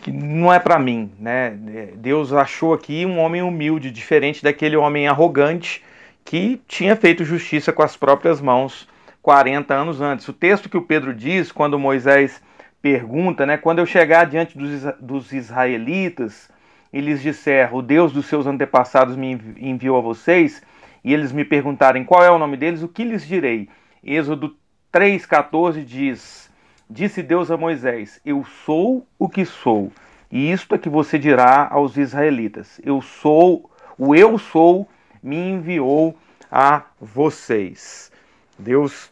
[0.02, 1.58] que não é para mim, né?
[1.96, 5.84] Deus achou aqui um homem humilde, diferente daquele homem arrogante
[6.24, 8.88] que tinha feito justiça com as próprias mãos
[9.22, 10.28] 40 anos antes.
[10.28, 12.42] O texto que o Pedro diz, quando Moisés
[12.82, 13.58] pergunta, né?
[13.58, 16.50] Quando eu chegar diante dos, dos israelitas
[16.94, 20.62] e lhes disser, o Deus dos seus antepassados me enviou a vocês,
[21.04, 23.70] e eles me perguntarem qual é o nome deles, o que lhes direi?
[24.04, 24.56] Êxodo
[24.94, 26.47] 3,14 diz:
[26.90, 29.92] Disse Deus a Moisés: Eu sou o que sou.
[30.32, 34.88] E isto é que você dirá aos israelitas: Eu sou, o eu sou
[35.22, 36.18] me enviou
[36.52, 38.12] a vocês.
[38.58, 39.12] Deus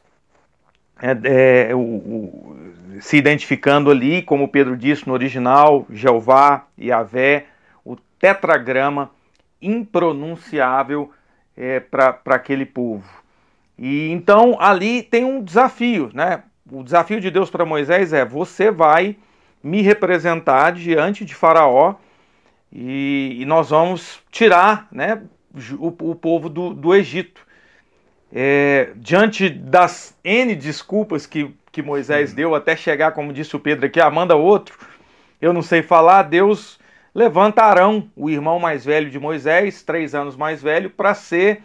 [1.01, 2.57] é, é, o, o,
[3.01, 7.47] se identificando ali, como Pedro disse no original, Jeová, Yahvé,
[7.83, 9.11] o tetragrama
[9.61, 11.11] impronunciável
[11.57, 13.09] é, para aquele povo.
[13.77, 16.43] E então ali tem um desafio, né?
[16.71, 19.15] O desafio de Deus para Moisés é: você vai
[19.63, 21.95] me representar diante de Faraó
[22.71, 25.21] e, e nós vamos tirar, né,
[25.80, 27.45] o, o povo do, do Egito
[28.34, 33.86] é, diante das N desculpas que, que Moisés deu até chegar, como disse o Pedro
[33.86, 34.78] aqui, ah, manda outro,
[35.41, 36.78] eu não sei falar, Deus
[37.13, 41.62] levanta Arão, o irmão mais velho de Moisés, três anos mais velho, para ser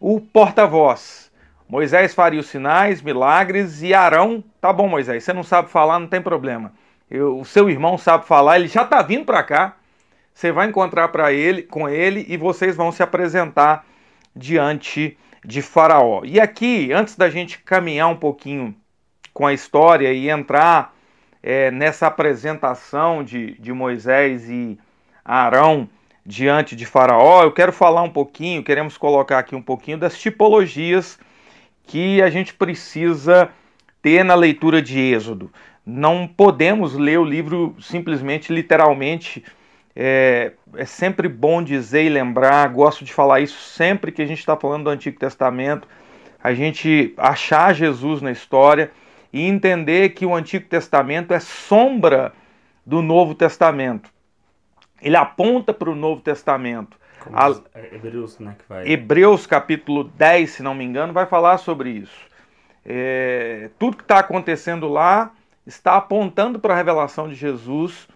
[0.00, 1.27] o porta-voz.
[1.68, 6.06] Moisés faria os sinais, milagres e Arão, tá bom Moisés, você não sabe falar, não
[6.06, 6.72] tem problema.
[7.10, 9.76] Eu, o seu irmão sabe falar, ele já está vindo para cá.
[10.32, 13.84] Você vai encontrar para ele, com ele e vocês vão se apresentar
[14.34, 16.22] diante de Faraó.
[16.24, 18.74] E aqui, antes da gente caminhar um pouquinho
[19.34, 20.94] com a história e entrar
[21.42, 24.78] é, nessa apresentação de, de Moisés e
[25.24, 25.88] Arão
[26.24, 31.18] diante de Faraó, eu quero falar um pouquinho, queremos colocar aqui um pouquinho das tipologias
[31.88, 33.48] que a gente precisa
[34.02, 35.50] ter na leitura de Êxodo.
[35.84, 39.42] Não podemos ler o livro simplesmente, literalmente,
[39.96, 44.38] é, é sempre bom dizer e lembrar, gosto de falar isso sempre que a gente
[44.38, 45.88] está falando do Antigo Testamento,
[46.44, 48.90] a gente achar Jesus na história
[49.32, 52.34] e entender que o Antigo Testamento é sombra
[52.84, 54.10] do Novo Testamento.
[55.00, 56.98] Ele aponta para o Novo Testamento.
[57.32, 57.50] A...
[57.74, 58.88] É Hebreus, né, vai...
[58.88, 62.28] Hebreus capítulo 10, se não me engano, vai falar sobre isso.
[62.84, 63.70] É...
[63.78, 65.32] Tudo que está acontecendo lá
[65.66, 68.08] está apontando para a revelação de Jesus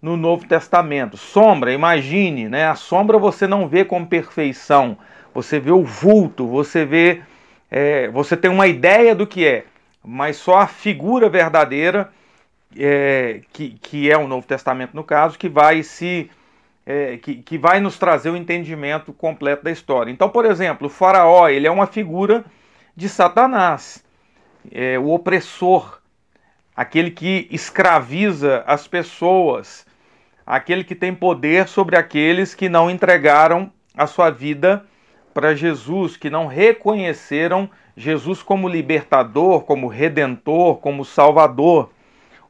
[0.00, 1.16] no Novo Testamento.
[1.16, 2.66] Sombra, imagine, né?
[2.66, 4.96] A sombra você não vê com perfeição,
[5.34, 7.22] você vê o vulto, você vê,
[7.70, 9.64] é, você tem uma ideia do que é,
[10.02, 12.10] mas só a figura verdadeira,
[12.76, 16.30] é, que, que é o Novo Testamento no caso, que vai se
[16.90, 20.10] é, que, que vai nos trazer o entendimento completo da história.
[20.10, 22.44] Então, por exemplo, o faraó ele é uma figura
[22.96, 24.04] de Satanás,
[24.72, 26.00] é, o opressor,
[26.74, 29.86] aquele que escraviza as pessoas,
[30.44, 34.84] aquele que tem poder sobre aqueles que não entregaram a sua vida
[35.32, 41.90] para Jesus, que não reconheceram Jesus como libertador, como redentor, como salvador.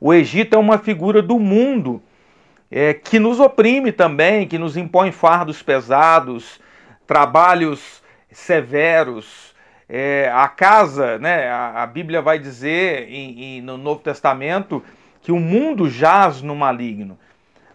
[0.01, 2.03] O Egito é uma figura do mundo
[2.71, 6.61] é, que nos oprime também, que nos impõe fardos pesados,
[7.07, 9.55] trabalhos severos.
[9.89, 14.85] É, a casa, né, a, a, Bíblia vai dizer em, em, no Novo Testamento
[15.21, 17.19] que o mundo jaz no maligno.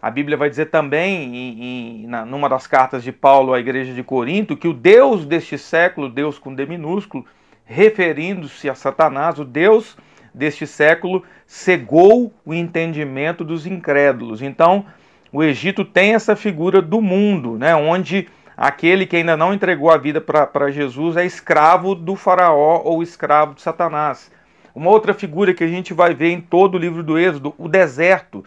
[0.00, 3.92] A Bíblia vai dizer também, em, em, na, numa das cartas de Paulo à igreja
[3.92, 7.26] de Corinto, que o Deus deste século, Deus com D minúsculo,
[7.66, 9.96] referindo-se a Satanás, o Deus
[10.36, 14.42] deste século cegou o entendimento dos incrédulos.
[14.42, 14.84] Então,
[15.32, 19.96] o Egito tem essa figura do mundo, né, onde aquele que ainda não entregou a
[19.96, 24.30] vida para Jesus é escravo do faraó ou escravo de Satanás.
[24.74, 27.66] Uma outra figura que a gente vai ver em todo o livro do Êxodo, o
[27.66, 28.44] deserto,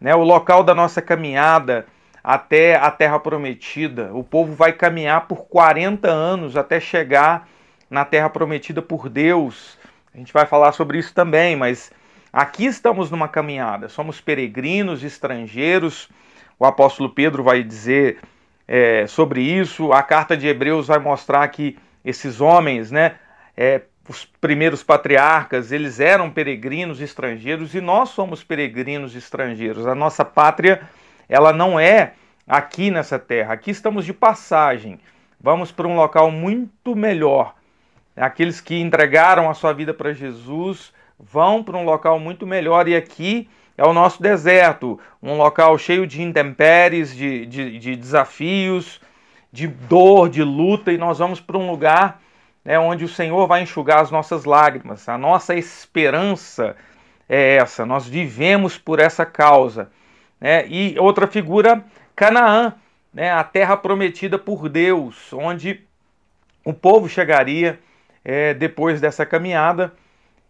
[0.00, 1.86] né, o local da nossa caminhada
[2.24, 4.10] até a terra prometida.
[4.12, 7.48] O povo vai caminhar por 40 anos até chegar
[7.88, 9.78] na terra prometida por Deus.
[10.14, 11.92] A gente vai falar sobre isso também, mas
[12.32, 13.88] aqui estamos numa caminhada.
[13.88, 16.08] Somos peregrinos, estrangeiros.
[16.58, 18.18] O apóstolo Pedro vai dizer
[18.66, 19.92] é, sobre isso.
[19.92, 23.16] A carta de Hebreus vai mostrar que esses homens, né,
[23.56, 29.86] é, os primeiros patriarcas, eles eram peregrinos estrangeiros e nós somos peregrinos estrangeiros.
[29.86, 30.82] A nossa pátria,
[31.28, 32.14] ela não é
[32.48, 33.52] aqui nessa terra.
[33.52, 34.98] Aqui estamos de passagem.
[35.40, 37.54] Vamos para um local muito melhor.
[38.16, 42.96] Aqueles que entregaram a sua vida para Jesus vão para um local muito melhor e
[42.96, 49.00] aqui é o nosso deserto, um local cheio de intempéries, de, de, de desafios,
[49.50, 52.20] de dor, de luta, e nós vamos para um lugar
[52.64, 55.08] né, onde o Senhor vai enxugar as nossas lágrimas.
[55.08, 56.76] A nossa esperança
[57.28, 59.90] é essa, nós vivemos por essa causa.
[60.38, 60.66] Né?
[60.68, 61.82] E outra figura,
[62.14, 62.74] Canaã,
[63.12, 65.80] né, a terra prometida por Deus, onde
[66.64, 67.78] o povo chegaria
[68.24, 69.92] é, depois dessa caminhada,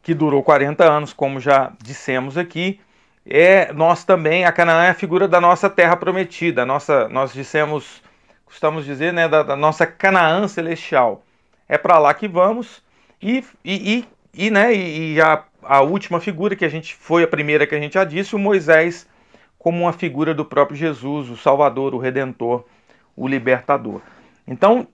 [0.02, 2.80] que durou 40 anos, como já dissemos aqui,
[3.26, 8.02] é nós também, a Canaã é a figura da nossa terra prometida, nossa, nós dissemos,
[8.44, 11.22] costumamos dizer, né, da, da nossa Canaã celestial.
[11.68, 12.82] É para lá que vamos
[13.22, 13.98] e, e,
[14.34, 17.66] e, e né, e, e a, a última figura que a gente foi a primeira
[17.66, 19.06] que a gente já disse, o Moisés
[19.58, 22.64] como uma figura do próprio Jesus, o Salvador, o Redentor,
[23.14, 24.00] o Libertador.
[24.48, 24.88] Então,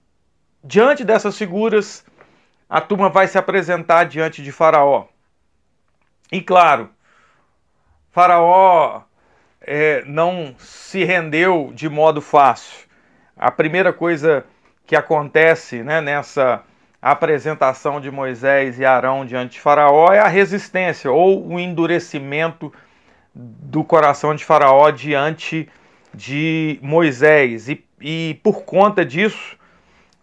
[0.63, 2.05] diante dessas figuras,
[2.69, 5.07] a turma vai se apresentar diante de Faraó.
[6.31, 6.91] E claro,
[8.11, 9.03] Faraó
[9.61, 12.87] é, não se rendeu de modo fácil.
[13.37, 14.45] A primeira coisa
[14.87, 16.63] que acontece né, nessa
[17.01, 22.73] apresentação de Moisés e Arão diante de Faraó é a resistência ou o endurecimento
[23.35, 25.69] do coração de Faraó diante
[26.15, 27.69] de Moisés.
[27.69, 29.57] E, e por conta disso,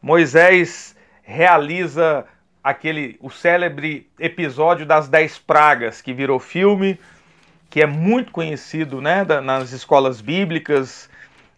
[0.02, 2.26] Moisés realiza
[2.64, 6.98] aquele o célebre episódio das dez pragas que virou filme
[7.74, 11.10] que é muito conhecido né, nas escolas bíblicas.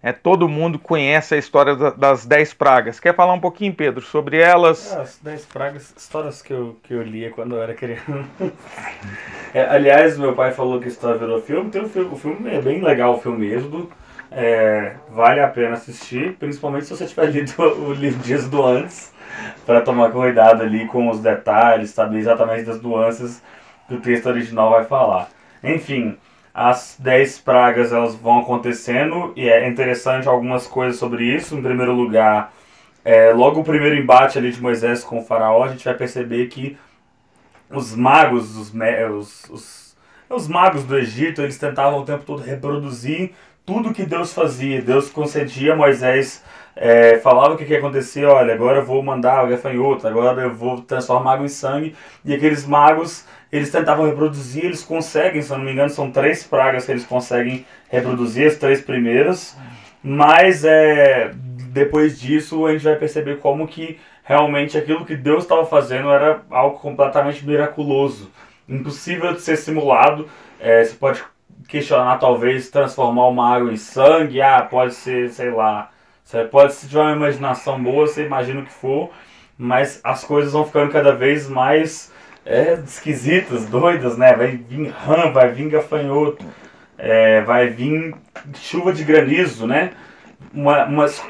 [0.01, 3.01] É, todo mundo conhece a história das dez pragas.
[3.01, 4.93] Quer falar um pouquinho, Pedro, sobre elas?
[4.93, 8.03] É, as dez pragas, histórias que eu, que eu lia quando eu era criança.
[9.53, 11.69] é, aliás, meu pai falou que a história virou filme.
[11.69, 12.09] Tem um filme.
[12.13, 13.91] O filme é bem legal, o filme Êxodo.
[14.37, 19.13] É, vale a pena assistir, principalmente se você tiver lido o livro de Êxodo antes,
[19.65, 23.41] para tomar cuidado ali com os detalhes, saber exatamente das nuances
[23.87, 25.29] que o texto original vai falar.
[25.63, 26.17] Enfim,
[26.53, 31.55] as 10 pragas elas vão acontecendo e é interessante algumas coisas sobre isso.
[31.55, 32.51] Em primeiro lugar,
[33.05, 36.47] é, logo o primeiro embate ali de Moisés com o faraó, a gente vai perceber
[36.47, 36.77] que
[37.69, 39.97] os magos, os, os, os,
[40.29, 43.31] os magos do Egito, eles tentavam o tempo todo reproduzir
[43.65, 44.81] tudo que Deus fazia.
[44.81, 46.43] Deus concedia a Moisés,
[46.75, 50.43] é, falava o que, que ia acontecer, olha, agora eu vou mandar o gafanhoto, agora
[50.43, 51.95] eu vou transformar água em sangue.
[52.23, 56.43] E aqueles magos eles tentavam reproduzir, eles conseguem, se eu não me engano, são três
[56.43, 59.57] pragas que eles conseguem reproduzir, as três primeiras,
[60.03, 61.31] mas é,
[61.69, 66.41] depois disso a gente vai perceber como que realmente aquilo que Deus estava fazendo era
[66.49, 68.29] algo completamente miraculoso,
[68.67, 70.27] impossível de ser simulado.
[70.59, 71.23] É, você pode
[71.67, 75.91] questionar, talvez, transformar uma água em sangue, ah, pode ser, sei lá,
[76.23, 79.11] você pode, se tiver uma imaginação boa, você imagina o que for,
[79.57, 82.11] mas as coisas vão ficando cada vez mais
[82.45, 84.33] é, esquisitas, doidas, né?
[84.33, 86.45] Vai vir rã, vai vir gafanhoto,
[86.97, 88.15] é, vai vir
[88.55, 89.91] chuva de granizo, né?
[90.53, 91.23] Uma, umas,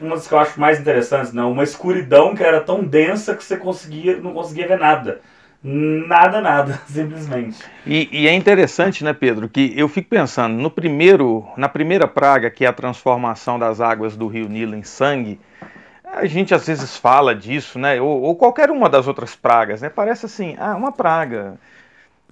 [0.00, 3.56] umas que eu acho mais interessantes, não, uma escuridão que era tão densa que você
[3.56, 5.20] conseguia, não conseguia ver nada.
[5.68, 7.58] Nada, nada, simplesmente.
[7.84, 12.48] E, e, é interessante, né, Pedro, que eu fico pensando, no primeiro, na primeira praga,
[12.48, 15.40] que é a transformação das águas do rio Nilo em sangue,
[16.04, 18.00] a gente às vezes fala disso, né?
[18.00, 19.88] Ou, ou, qualquer uma das outras pragas, né?
[19.88, 21.58] Parece assim, ah, uma praga.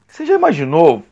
[0.07, 1.03] Você já imaginou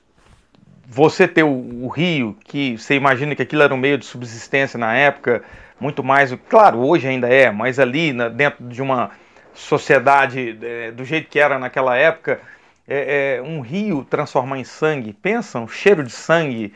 [0.87, 4.79] você ter o, o, rio, que você imagina que aquilo era um meio de subsistência
[4.79, 5.43] na época,
[5.81, 9.11] muito mais, claro, hoje ainda é, mas ali na, dentro de uma
[9.55, 12.41] sociedade é, do jeito que era naquela época,
[12.87, 16.75] é, é, um rio transformar em sangue, pensam, cheiro de sangue,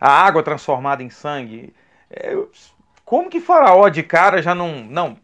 [0.00, 1.72] a água transformada em sangue.
[2.10, 2.36] É,
[3.04, 5.16] como que Faraó de cara já não, não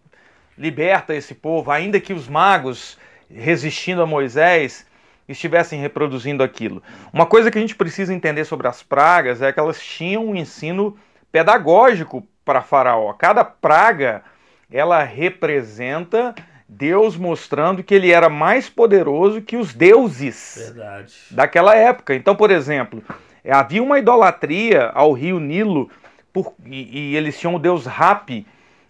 [0.56, 2.98] liberta esse povo, ainda que os magos
[3.30, 4.86] resistindo a Moisés
[5.28, 6.82] estivessem reproduzindo aquilo.
[7.12, 10.34] Uma coisa que a gente precisa entender sobre as pragas é que elas tinham um
[10.34, 10.98] ensino
[11.30, 13.12] pedagógico para Faraó.
[13.12, 14.22] Cada praga
[14.70, 16.34] ela representa
[16.68, 21.14] Deus mostrando que ele era mais poderoso que os deuses Verdade.
[21.30, 22.14] daquela época.
[22.14, 23.02] Então, por exemplo,
[23.48, 25.90] havia uma idolatria ao rio Nilo
[26.30, 28.46] por, e, e, eles tinham o deus Rapi,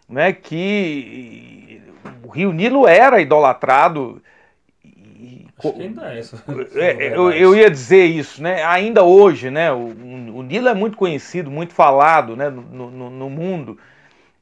[0.09, 1.81] né, que
[2.25, 4.21] o rio Nilo era idolatrado.
[5.57, 6.43] Acho que ainda é isso.
[6.75, 8.65] É, eu, eu, ia dizer isso, né?
[8.65, 9.73] Ainda hoje, né?
[9.73, 9.87] O,
[10.35, 12.51] o Nilo é muito conhecido, muito falado né?
[12.51, 13.79] no, no, no mundo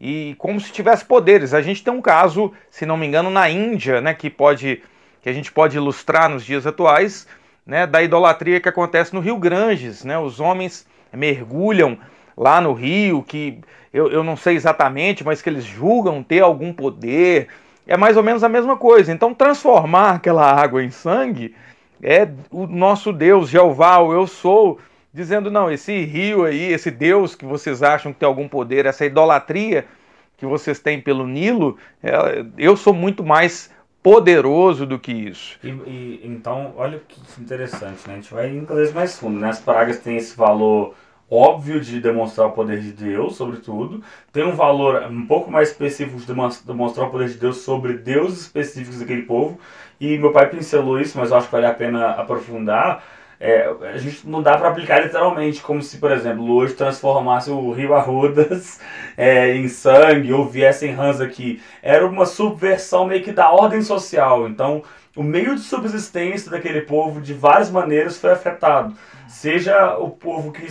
[0.00, 1.54] e como se tivesse poderes.
[1.54, 4.82] A gente tem um caso, se não me engano, na Índia, né, que pode
[5.22, 7.26] que a gente pode ilustrar nos dias atuais,
[7.66, 10.16] né, da idolatria que acontece no Rio Granges, né?
[10.16, 11.98] Os homens mergulham
[12.36, 13.58] lá no rio, que
[13.92, 17.48] eu, eu não sei exatamente, mas que eles julgam ter algum poder.
[17.88, 19.12] É mais ou menos a mesma coisa.
[19.12, 21.56] Então, transformar aquela água em sangue
[22.02, 24.78] é o nosso Deus, Jeová, o eu sou,
[25.16, 29.06] dizendo: não, esse rio aí, esse Deus que vocês acham que tem algum poder, essa
[29.06, 29.86] idolatria
[30.36, 35.58] que vocês têm pelo Nilo, é, eu sou muito mais poderoso do que isso.
[35.64, 38.12] E, e, então, olha que interessante, né?
[38.12, 39.48] A gente vai vez mais fundo, né?
[39.48, 40.94] As pragas têm esse valor
[41.28, 44.02] óbvio de demonstrar o poder de Deus, sobretudo.
[44.30, 48.42] Tem um valor um pouco mais específico de demonstrar o poder de Deus sobre deuses
[48.42, 49.58] específicos daquele povo.
[49.98, 53.02] E meu pai pincelou isso, mas eu acho que vale a pena aprofundar
[53.38, 57.72] é, a gente não dá para aplicar literalmente, como se, por exemplo, hoje transformasse o
[57.72, 58.80] rio Arrudas
[59.16, 61.62] é, em sangue ou viessem rãs aqui.
[61.82, 64.48] Era uma subversão meio que da ordem social.
[64.48, 64.82] Então,
[65.14, 68.94] o meio de subsistência daquele povo, de várias maneiras, foi afetado.
[69.28, 70.66] Seja o povo que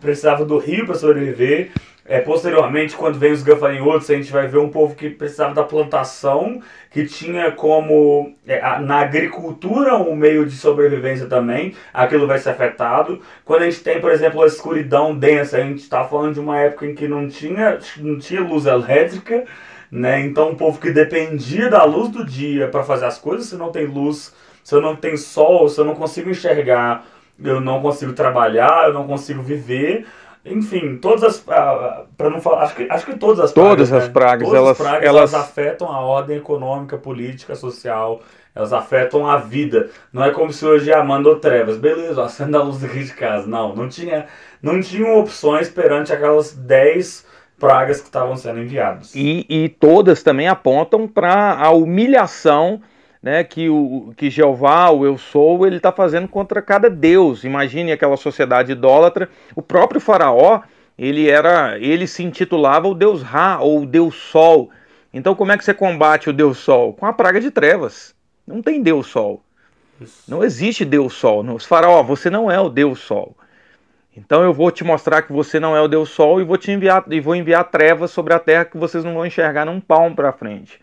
[0.00, 1.72] precisava do rio para sobreviver,
[2.06, 5.64] é, posteriormente, quando vem os gafanhotos, a gente vai ver um povo que precisava da
[5.64, 12.50] plantação, que tinha como é, na agricultura um meio de sobrevivência também, aquilo vai ser
[12.50, 13.20] afetado.
[13.42, 16.58] Quando a gente tem, por exemplo, a escuridão densa, a gente está falando de uma
[16.58, 19.44] época em que não tinha, não tinha luz elétrica,
[19.90, 20.20] né?
[20.20, 23.72] então um povo que dependia da luz do dia para fazer as coisas, se não
[23.72, 27.06] tem luz, se não tem sol, se eu não consigo enxergar,
[27.42, 30.06] eu não consigo trabalhar, eu não consigo viver.
[30.44, 31.40] Enfim, todas as.
[31.40, 32.64] para não falar.
[32.64, 33.92] Acho que, acho que todas as todas pragas.
[33.92, 34.12] As né?
[34.12, 35.32] pragas todas elas, as pragas elas...
[35.32, 38.20] elas afetam a ordem econômica, política, social.
[38.54, 39.90] Elas afetam a vida.
[40.12, 41.76] Não é como se hoje a ah, mandou trevas.
[41.76, 43.46] Beleza, acenda a luz aqui de casa.
[43.46, 44.26] Não, não tinha,
[44.62, 47.26] não tinham opções perante aquelas 10
[47.58, 49.14] pragas que estavam sendo enviadas.
[49.14, 52.80] E, e todas também apontam para a humilhação
[53.24, 57.42] né, que o que Jeová, o eu sou, ele está fazendo contra cada deus.
[57.42, 59.30] Imagine aquela sociedade idólatra.
[59.56, 60.60] O próprio faraó,
[60.98, 64.68] ele era, ele se intitulava o deus Ra ou o deus Sol.
[65.10, 66.92] Então como é que você combate o deus Sol?
[66.92, 68.14] Com a praga de trevas.
[68.46, 69.42] Não tem deus Sol.
[70.28, 71.42] Não existe deus Sol.
[71.54, 73.34] Os faraó, você não é o deus Sol.
[74.14, 76.70] Então eu vou te mostrar que você não é o deus Sol e vou te
[76.70, 80.14] enviar e vou enviar trevas sobre a terra que vocês não vão enxergar num palmo
[80.14, 80.78] para frente.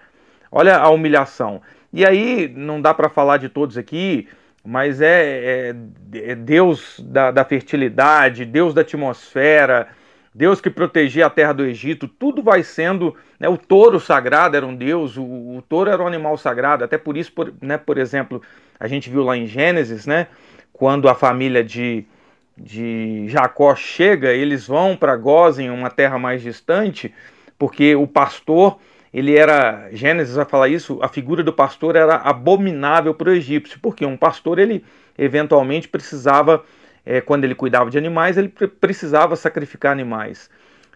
[0.51, 1.61] Olha a humilhação.
[1.93, 4.27] E aí, não dá para falar de todos aqui,
[4.63, 5.75] mas é, é,
[6.13, 9.89] é Deus da, da, fertilidade, Deus da atmosfera,
[10.33, 13.15] Deus que protegia a terra do Egito, tudo vai sendo.
[13.39, 16.97] Né, o touro sagrado era um Deus, o, o touro era um animal sagrado, até
[16.97, 18.41] por isso, por, né, por exemplo,
[18.79, 20.27] a gente viu lá em Gênesis, né,
[20.71, 22.05] quando a família de,
[22.57, 27.13] de Jacó chega, eles vão para Gozem, uma terra mais distante,
[27.57, 28.79] porque o pastor
[29.13, 33.79] ele era, Gênesis vai falar isso, a figura do pastor era abominável para o egípcio,
[33.81, 34.85] porque um pastor ele
[35.17, 36.63] eventualmente precisava,
[37.05, 40.49] é, quando ele cuidava de animais, ele precisava sacrificar animais.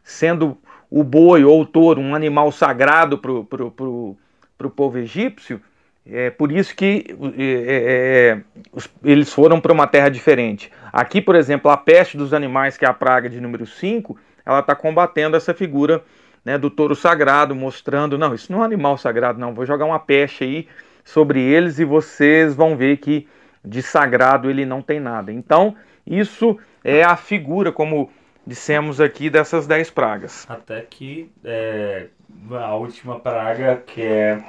[0.03, 0.57] Sendo
[0.89, 5.59] o boi ou o touro um animal sagrado para o povo egípcio,
[6.07, 8.37] é por isso que é,
[8.73, 10.71] é, eles foram para uma terra diferente.
[10.93, 14.59] Aqui, por exemplo, a peste dos animais, que é a praga de número 5, ela
[14.59, 16.03] está combatendo essa figura
[16.45, 19.85] né, do touro sagrado, mostrando, não, isso não é um animal sagrado, não, vou jogar
[19.85, 20.67] uma peste aí
[21.03, 23.27] sobre eles e vocês vão ver que
[23.63, 25.31] de sagrado ele não tem nada.
[25.31, 25.75] Então,
[26.05, 28.11] isso é a figura, como
[28.45, 30.45] dissemos aqui, dessas dez pragas.
[30.47, 32.07] Até que é,
[32.51, 34.43] a última praga, que é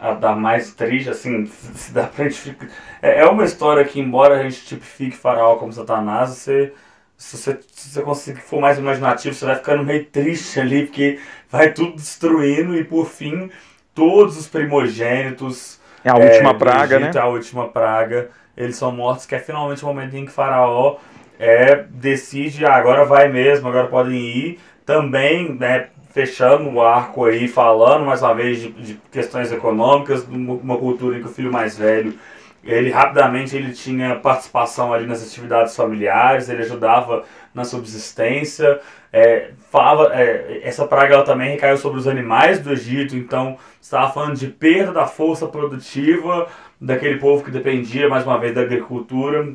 [0.00, 2.56] a da mais triste, assim, se dá pra gente...
[3.02, 6.72] É, é uma história que, embora a gente tipifique faraó como Satanás, você
[7.20, 11.20] se você, se você conseguir for mais imaginativo, você vai ficando meio triste ali, porque
[11.50, 13.50] vai tudo destruindo e por fim
[13.94, 15.78] todos os primogênitos.
[16.02, 17.20] É a última é, praga, Egito, né?
[17.20, 18.30] A última praga.
[18.56, 20.96] Eles são mortos, que é finalmente o momento em que Faraó
[21.38, 24.60] é, decide, ah, agora vai mesmo, agora podem ir.
[24.86, 30.78] Também, né, fechando o arco aí, falando mais uma vez de, de questões econômicas, uma
[30.78, 32.18] cultura em que o filho mais velho
[32.62, 38.80] ele rapidamente ele tinha participação ali nas atividades familiares, ele ajudava na subsistência.
[39.12, 44.12] É, falava, é, essa praga ela também recaiu sobre os animais do Egito, então estava
[44.12, 46.46] falando de perda da força produtiva
[46.80, 49.48] daquele povo que dependia mais uma vez da agricultura.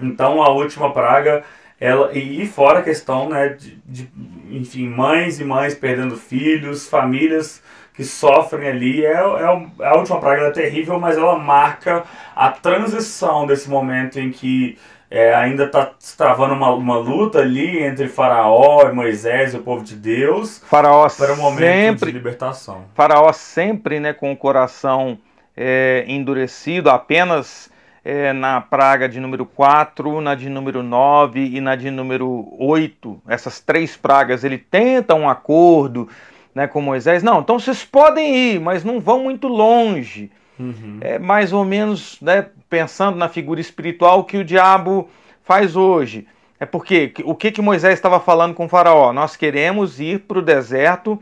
[0.00, 1.44] Então a última praga
[1.80, 4.08] ela e fora a questão né de, de
[4.50, 7.62] enfim mães e mães perdendo filhos, famílias
[7.94, 9.04] que sofrem ali.
[9.04, 12.02] É, é, a última praga é terrível, mas ela marca
[12.34, 14.76] a transição desse momento em que
[15.10, 19.84] é, ainda está travando uma, uma luta ali entre Faraó e Moisés e o povo
[19.84, 20.60] de Deus.
[20.66, 22.84] Faraó para o momento sempre, de libertação.
[22.94, 25.16] Faraó sempre né, com o coração
[25.56, 27.70] é, endurecido, apenas
[28.04, 33.22] é, na praga de número 4, na de número 9 e na de número 8.
[33.28, 36.08] Essas três pragas, ele tenta um acordo
[36.54, 37.22] né, com Moisés.
[37.22, 40.30] Não, então vocês podem ir, mas não vão muito longe.
[40.58, 40.98] Uhum.
[41.00, 45.08] É mais ou menos né, pensando na figura espiritual que o diabo
[45.42, 46.26] faz hoje.
[46.60, 49.12] É porque o que, que Moisés estava falando com o Faraó?
[49.12, 51.20] Nós queremos ir para o deserto,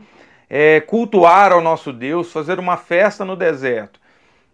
[0.49, 3.99] é, cultuar ao nosso Deus, fazer uma festa no deserto.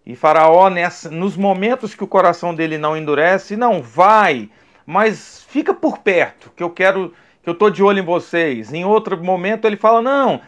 [0.05, 4.49] E Faraó, nessa, nos momentos que o coração dele não endurece, não vai,
[4.85, 7.13] mas fica por perto, que eu quero,
[7.43, 8.73] que eu estou de olho em vocês.
[8.73, 10.41] Em outro momento ele fala: não,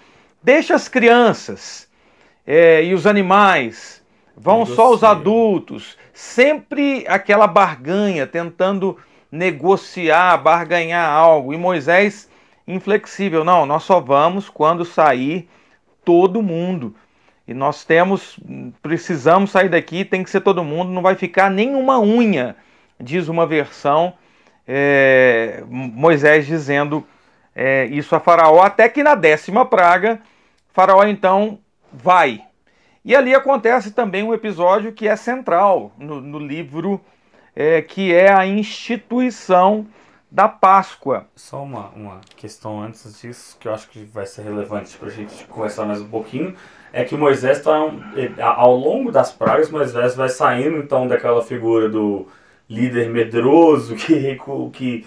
[0.43, 1.87] Deixa as crianças
[2.47, 4.03] é, e os animais,
[4.35, 5.97] vão só os adultos.
[6.13, 8.97] Sempre aquela barganha, tentando
[9.31, 11.53] negociar, barganhar algo.
[11.53, 12.27] E Moisés,
[12.67, 15.47] inflexível, não, nós só vamos quando sair
[16.03, 16.95] todo mundo.
[17.47, 18.39] E nós temos,
[18.81, 22.55] precisamos sair daqui, tem que ser todo mundo, não vai ficar nenhuma unha,
[22.99, 24.13] diz uma versão,
[24.67, 27.05] é, Moisés dizendo
[27.55, 30.21] é, isso a Faraó, até que na décima praga
[30.73, 31.59] Faraó então
[31.91, 32.43] vai.
[33.03, 37.01] E ali acontece também um episódio que é central no, no livro,
[37.55, 39.87] é, que é a instituição
[40.31, 41.27] da Páscoa.
[41.35, 45.11] Só uma, uma questão antes disso, que eu acho que vai ser relevante para a
[45.11, 46.55] gente conversar mais um pouquinho,
[46.93, 47.75] é que Moisés está,
[48.41, 52.27] ao longo das pragas, Moisés vai saindo então daquela figura do
[52.69, 54.39] líder medroso, que,
[54.71, 55.05] que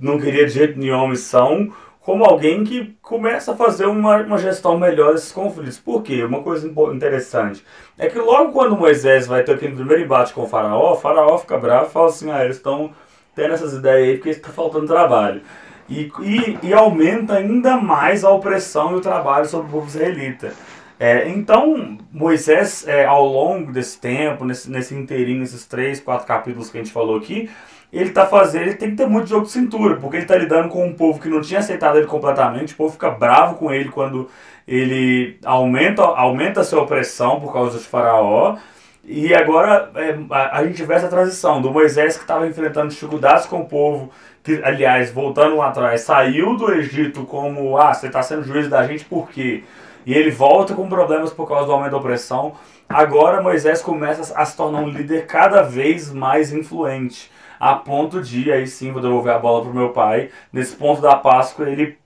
[0.00, 4.78] não queria de jeito nenhum missão, como alguém que começa a fazer uma, uma gestão
[4.78, 5.78] melhor desses conflitos.
[5.78, 6.24] Por quê?
[6.24, 7.64] Uma coisa interessante
[7.98, 11.38] é que logo quando Moisés vai ter aquele primeiro embate com o faraó, o faraó
[11.38, 12.90] fica bravo e fala assim, ah, eles estão
[13.34, 15.42] tendo essas ideias aí porque está faltando trabalho.
[15.88, 20.52] E, e, e, aumenta ainda mais a opressão e o trabalho sobre o povo israelita.
[20.98, 26.70] É, então, Moisés, é, ao longo desse tempo, nesse, nesse inteirinho, nesses três, quatro capítulos
[26.70, 27.50] que a gente falou aqui,
[27.92, 30.68] ele tá fazendo, ele tem que ter muito jogo de cintura, porque ele tá lidando
[30.68, 33.88] com um povo que não tinha aceitado ele completamente, o povo fica bravo com ele
[33.88, 34.28] quando
[34.66, 38.56] ele aumenta, aumenta a sua opressão por causa de Faraó.
[39.02, 43.46] E agora é, a, a, gente vê essa transição do Moisés que estava enfrentando dificuldades
[43.46, 44.10] com o povo,
[44.42, 48.86] que, aliás, voltando lá atrás, saiu do Egito como, ah, você está sendo juiz da
[48.86, 49.64] gente por quê?
[50.06, 52.52] E ele volta com problemas por causa do aumento da opressão.
[52.88, 57.30] Agora Moisés começa a se tornar um líder cada vez mais influente
[57.60, 61.14] a ponto de, aí sim, vou devolver a bola pro meu pai, nesse ponto da
[61.14, 61.98] Páscoa, ele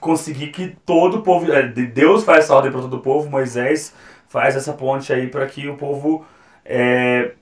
[0.00, 3.92] conseguir que todo o povo, é, Deus faz essa ordem para todo o povo, Moisés
[4.28, 6.24] faz essa ponte aí para que o povo
[6.64, 7.32] é,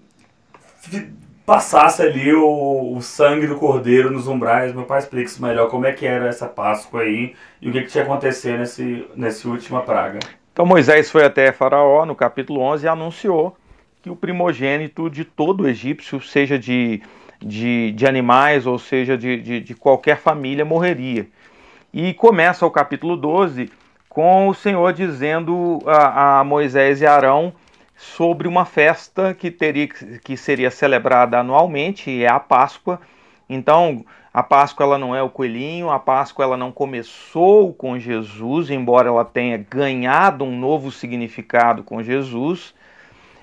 [1.44, 4.72] passasse ali o, o, sangue do cordeiro nos umbrais.
[4.72, 7.82] Meu pai explica isso melhor, como é que era essa Páscoa aí e o que,
[7.82, 10.20] que tinha acontecido nesse, nesse última praga.
[10.52, 13.56] Então Moisés foi até Faraó, no capítulo 11, e anunciou
[14.06, 17.02] que o primogênito de todo egípcio, seja de,
[17.40, 21.26] de, de animais ou seja de, de, de qualquer família, morreria.
[21.92, 23.68] E começa o capítulo 12
[24.08, 27.52] com o Senhor dizendo a, a, Moisés e Arão
[27.96, 33.00] sobre uma festa que teria que seria celebrada anualmente, é a Páscoa.
[33.50, 38.70] Então, a Páscoa ela não é o coelhinho, a Páscoa ela não começou com Jesus,
[38.70, 42.72] embora ela tenha ganhado um novo significado com Jesus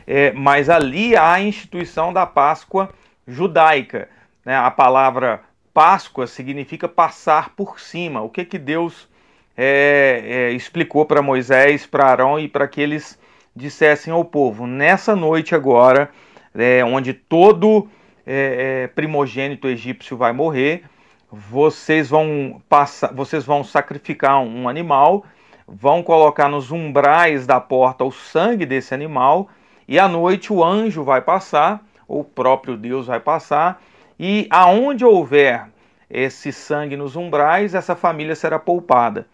[0.05, 2.89] é, mas ali há a instituição da Páscoa
[3.27, 4.09] judaica.
[4.45, 4.55] Né?
[4.55, 5.41] A palavra
[5.73, 8.21] Páscoa significa passar por cima.
[8.21, 9.09] O que, que Deus
[9.57, 13.17] é, é, explicou para Moisés, para Arão e para que eles
[13.55, 16.09] dissessem ao povo: nessa noite agora,
[16.53, 17.87] é, onde todo
[18.25, 20.83] é, é, primogênito egípcio vai morrer,
[21.31, 25.25] vocês vão passar, vocês vão sacrificar um animal,
[25.67, 29.49] vão colocar nos umbrais da porta o sangue desse animal
[29.93, 33.79] e à noite o anjo vai passar, o próprio Deus vai passar,
[34.19, 35.69] e aonde houver
[36.09, 39.27] esse sangue nos umbrais, essa família será poupada,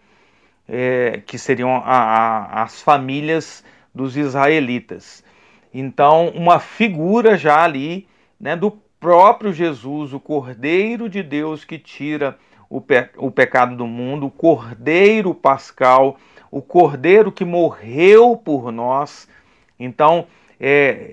[0.68, 5.24] é, que seriam a, a, as famílias dos israelitas.
[5.72, 8.06] Então, uma figura já ali
[8.38, 12.36] né, do próprio Jesus, o Cordeiro de Deus que tira
[12.68, 16.18] o, pe o pecado do mundo, o Cordeiro Pascal,
[16.50, 19.26] o Cordeiro que morreu por nós.
[19.78, 20.26] Então,
[20.60, 21.10] é,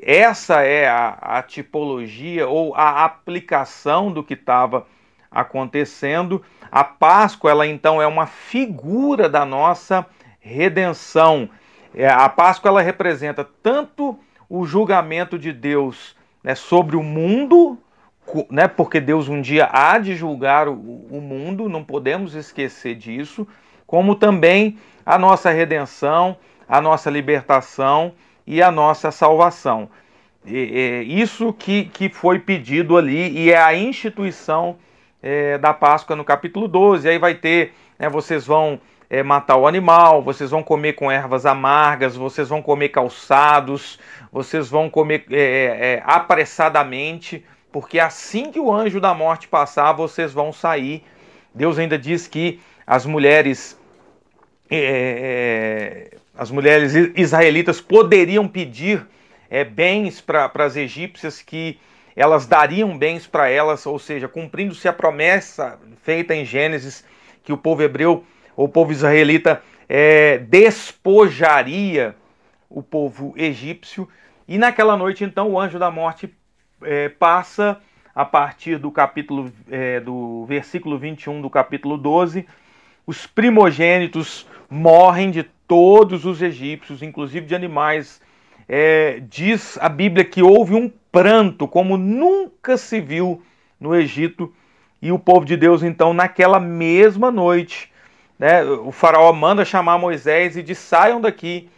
[0.00, 4.86] é, essa é a, a tipologia ou a aplicação do que estava
[5.30, 6.42] acontecendo.
[6.72, 10.06] A Páscoa, ela então é uma figura da nossa
[10.40, 11.50] redenção.
[11.94, 14.18] É, a Páscoa ela representa tanto
[14.48, 17.78] o julgamento de Deus né, sobre o mundo,
[18.50, 23.46] né, porque Deus um dia há de julgar o, o mundo, não podemos esquecer disso,
[23.86, 28.14] como também a nossa redenção, a nossa libertação
[28.46, 29.88] e a nossa salvação.
[30.46, 34.76] Isso que, que foi pedido ali e é a instituição
[35.20, 37.08] é, da Páscoa no capítulo 12.
[37.08, 38.80] Aí vai ter, né, vocês vão
[39.10, 43.98] é, matar o animal, vocês vão comer com ervas amargas, vocês vão comer calçados,
[44.30, 49.92] vocês vão comer é, é, é apressadamente, porque assim que o anjo da morte passar,
[49.92, 51.02] vocês vão sair.
[51.52, 53.76] Deus ainda diz que as mulheres
[54.70, 59.06] é, é as mulheres israelitas poderiam pedir
[59.48, 61.78] é, bens para as egípcias que
[62.14, 67.04] elas dariam bens para elas, ou seja, cumprindo-se a promessa feita em Gênesis
[67.42, 72.14] que o povo hebreu, o povo israelita, é, despojaria
[72.68, 74.08] o povo egípcio.
[74.48, 76.34] E naquela noite, então, o anjo da morte
[76.82, 77.80] é, passa
[78.14, 82.46] a partir do capítulo, é, do versículo 21 do capítulo 12,
[83.06, 88.20] os primogênitos morrem de todos os egípcios, inclusive de animais.
[88.68, 93.42] É, diz a Bíblia que houve um pranto como nunca se viu
[93.80, 94.52] no Egito.
[95.00, 97.92] E o povo de Deus, então, naquela mesma noite,
[98.38, 101.68] né, o faraó manda chamar Moisés e diz: saiam daqui.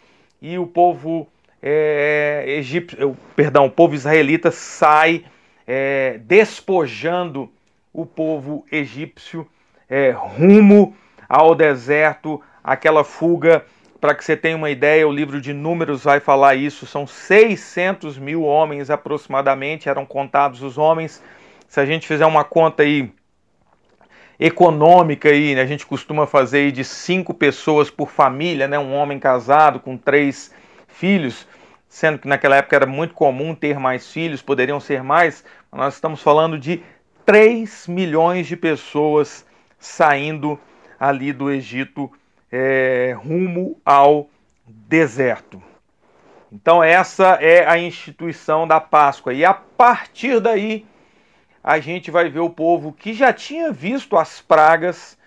[0.40, 1.28] E o povo
[1.60, 5.24] é, egípcio, perdão, o povo israelita sai
[5.66, 7.50] é, despojando
[7.92, 9.46] o povo egípcio
[9.90, 10.96] é, rumo
[11.28, 13.64] ao deserto, aquela fuga
[14.00, 16.86] para que você tenha uma ideia, o livro de Números vai falar isso.
[16.86, 21.22] São 600 mil homens aproximadamente, eram contados os homens.
[21.68, 23.12] Se a gente fizer uma conta aí
[24.38, 28.94] econômica aí, né, a gente costuma fazer aí de cinco pessoas por família, né, um
[28.94, 30.54] homem casado com três
[30.86, 31.46] filhos,
[31.88, 35.44] sendo que naquela época era muito comum ter mais filhos, poderiam ser mais.
[35.72, 36.82] Nós estamos falando de
[37.26, 39.44] 3 milhões de pessoas
[39.78, 40.58] saindo
[40.98, 42.10] ali do Egito
[42.50, 44.28] é, rumo ao
[44.66, 45.62] deserto.
[46.50, 49.34] Então, essa é a instituição da Páscoa.
[49.34, 50.86] E a partir daí,
[51.62, 55.18] a gente vai ver o povo que já tinha visto as pragas,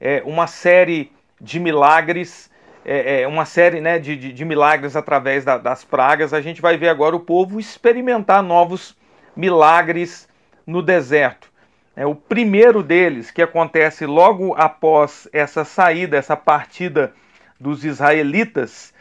[0.00, 1.10] é, uma série
[1.40, 2.50] de milagres,
[2.84, 6.32] é, é, uma série né, de, de, de milagres através da, das pragas.
[6.32, 8.96] A gente vai ver agora o povo experimentar novos
[9.34, 10.28] milagres
[10.64, 11.51] no deserto.
[11.94, 17.12] É, o primeiro deles, que acontece logo após essa saída, essa partida
[17.60, 18.94] dos israelitas,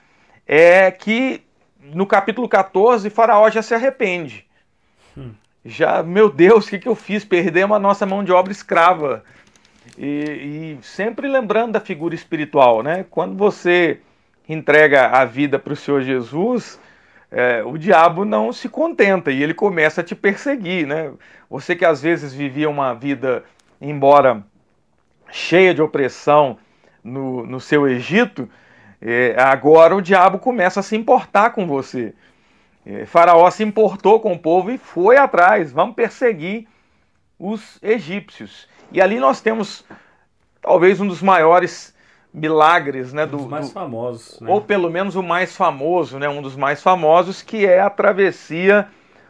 [0.45, 1.41] é que
[1.81, 4.45] no capítulo 14, Faraó já se arrepende.
[5.17, 5.31] Hum.
[5.63, 7.23] Já, meu Deus, o que, que eu fiz?
[7.23, 9.23] Perdemos a nossa mão de obra escrava.
[9.97, 13.05] E, e sempre lembrando da figura espiritual, né?
[13.09, 13.99] Quando você
[14.47, 16.79] entrega a vida para o Senhor Jesus,
[17.31, 21.13] é, o diabo não se contenta e ele começa a te perseguir, né?
[21.49, 23.45] Você que às vezes vivia uma vida,
[23.79, 24.43] embora
[25.31, 26.57] cheia de opressão
[27.01, 28.49] no, no seu Egito,
[29.01, 32.13] é, agora o diabo começa a se importar com você.
[32.85, 36.67] É, faraó se importou com o povo e foi atrás, vamos perseguir
[37.39, 38.67] os egípcios.
[38.91, 39.85] E ali nós temos
[40.61, 41.90] talvez um dos maiores
[42.33, 43.25] milagres, né?
[43.25, 44.39] Um dos mais do, famosos.
[44.39, 44.49] Né?
[44.49, 46.29] Ou pelo menos o mais famoso, né?
[46.29, 48.87] Um dos mais famosos, que é a travessia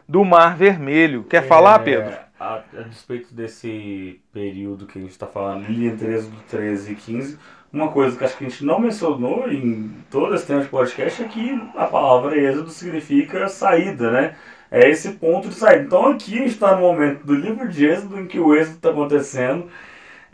[0.08, 1.24] do Mar Vermelho.
[1.24, 2.14] Quer é, falar, Pedro?
[2.38, 6.94] A, a, despeito desse período que a gente está falando, ali entre do 13 e
[6.94, 7.38] 15,
[7.72, 11.22] uma coisa que acho que a gente não mencionou em todo esse tempo de podcast
[11.22, 14.36] é que a palavra êxodo significa saída, né?
[14.70, 15.84] É esse ponto de saída.
[15.84, 18.76] Então aqui a gente está no momento do livro de êxodo em que o êxodo
[18.76, 19.68] está acontecendo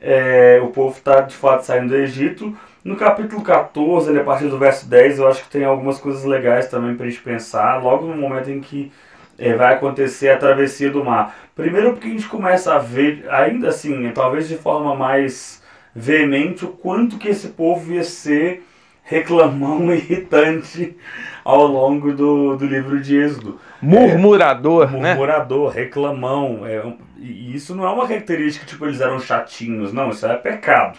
[0.00, 2.56] é, o povo está de fato saindo do Egito.
[2.84, 6.68] No capítulo 14, a partir do verso 10, eu acho que tem algumas coisas legais
[6.68, 8.92] também para a gente pensar, logo no momento em que
[9.38, 11.36] é, vai acontecer a travessia do mar.
[11.54, 15.62] Primeiro, porque a gente começa a ver, ainda assim, talvez de forma mais
[15.94, 18.62] veemente, o quanto que esse povo ia ser
[19.02, 20.96] reclamão irritante
[21.48, 23.58] ao longo do, do livro de Êxodo.
[23.80, 25.10] Murmurador, é, né?
[25.14, 26.66] Murmurador, reclamão.
[26.66, 26.82] É,
[27.16, 30.98] e isso não é uma característica tipo eles eram chatinhos, não, isso é pecado.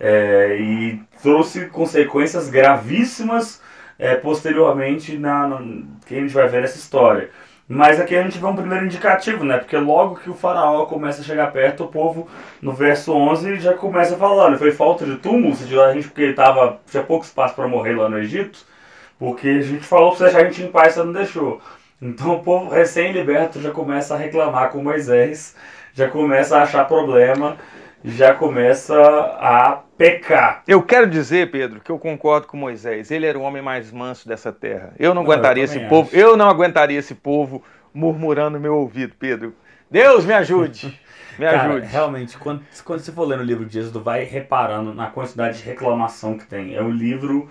[0.00, 3.62] É, e trouxe consequências gravíssimas
[3.96, 5.62] é, posteriormente na, na,
[6.04, 7.30] que a gente vai ver nessa história.
[7.68, 9.58] Mas aqui a gente vê um primeiro indicativo, né?
[9.58, 12.28] Porque logo que o faraó começa a chegar perto, o povo,
[12.60, 14.58] no verso 11, já começa falando.
[14.58, 18.08] Foi falta de túmulo, a gente, porque ele tava, tinha pouco espaço para morrer lá
[18.08, 18.66] no Egito.
[19.18, 21.60] Porque a gente falou para você deixar a gente em paz, você não deixou.
[22.00, 25.56] Então o povo recém-liberto já começa a reclamar com Moisés,
[25.94, 27.56] já começa a achar problema,
[28.04, 28.94] já começa
[29.40, 30.62] a pecar.
[30.68, 33.10] Eu quero dizer, Pedro, que eu concordo com Moisés.
[33.10, 34.92] Ele era o homem mais manso dessa terra.
[34.98, 35.88] Eu não, aguentaria eu esse acho.
[35.88, 36.10] povo.
[36.12, 37.62] Eu não aguentaria esse povo
[37.94, 39.54] murmurando no meu ouvido, Pedro.
[39.90, 41.00] Deus me ajude.
[41.38, 41.86] Me Cara, ajude.
[41.88, 45.64] Realmente, quando, quando você for lendo o livro de Êxodo, vai reparando na quantidade de
[45.64, 46.74] reclamação que tem.
[46.74, 47.50] É um livro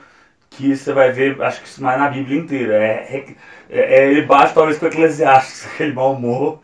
[0.56, 2.76] que você vai ver, acho que isso mais na Bíblia inteira.
[2.76, 3.26] É,
[3.70, 6.60] é, é ele bate talvez com o Eclesiastes, aquele mau humor,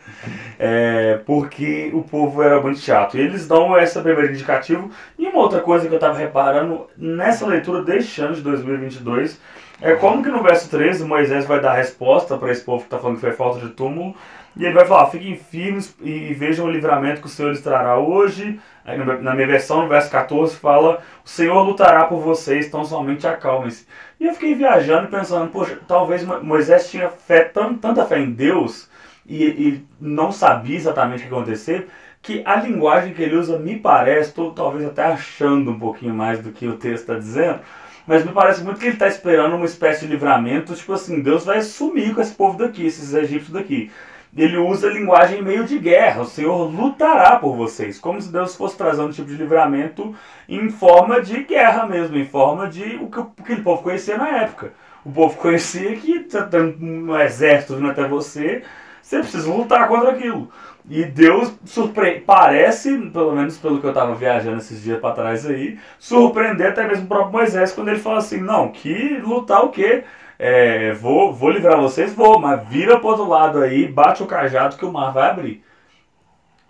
[0.58, 3.18] é, porque o povo era muito chato.
[3.18, 4.89] E eles dão essa primeira indicativo.
[5.18, 9.39] E uma outra coisa que eu estava reparando nessa leitura deste ano de 2022
[9.82, 13.00] é como que no verso 13 Moisés vai dar resposta para esse povo que está
[13.00, 14.16] falando que foi falta de túmulo.
[14.56, 17.98] E ele vai falar: fiquem firmes e vejam o livramento que o Senhor lhes trará
[17.98, 18.60] hoje.
[18.86, 23.86] Na minha versão, no verso 14, fala: O Senhor lutará por vocês, então somente acalmem-se.
[24.20, 28.90] E eu fiquei viajando pensando: poxa, talvez Moisés tinha fé, tanta fé em Deus
[29.26, 31.88] e, e não sabia exatamente o que ia acontecer,
[32.22, 36.40] que a linguagem que ele usa me parece, estou talvez até achando um pouquinho mais
[36.40, 37.60] do que o texto está dizendo,
[38.06, 41.46] mas me parece muito que ele está esperando uma espécie de livramento, tipo assim, Deus
[41.46, 43.92] vai sumir com esse povo daqui, esses egípcios daqui
[44.36, 46.22] ele usa linguagem meio de guerra.
[46.22, 50.16] O Senhor lutará por vocês, como se Deus fosse trazer um tipo de livramento
[50.48, 54.74] em forma de guerra mesmo, em forma de o que aquele povo conhecia na época.
[55.04, 58.64] O povo conhecia que tá tendo um exército vindo até você,
[59.02, 60.50] você precisa lutar contra aquilo.
[60.90, 65.46] E Deus surpreende, parece, pelo menos pelo que eu estava viajando esses dias para trás
[65.46, 69.70] aí, surpreender até mesmo o próprio Moisés quando ele fala assim: não, que lutar o
[69.70, 70.04] quê?
[70.44, 74.76] É, vou, vou livrar vocês, vou, mas vira pro outro lado aí, bate o cajado
[74.76, 75.64] que o mar vai abrir.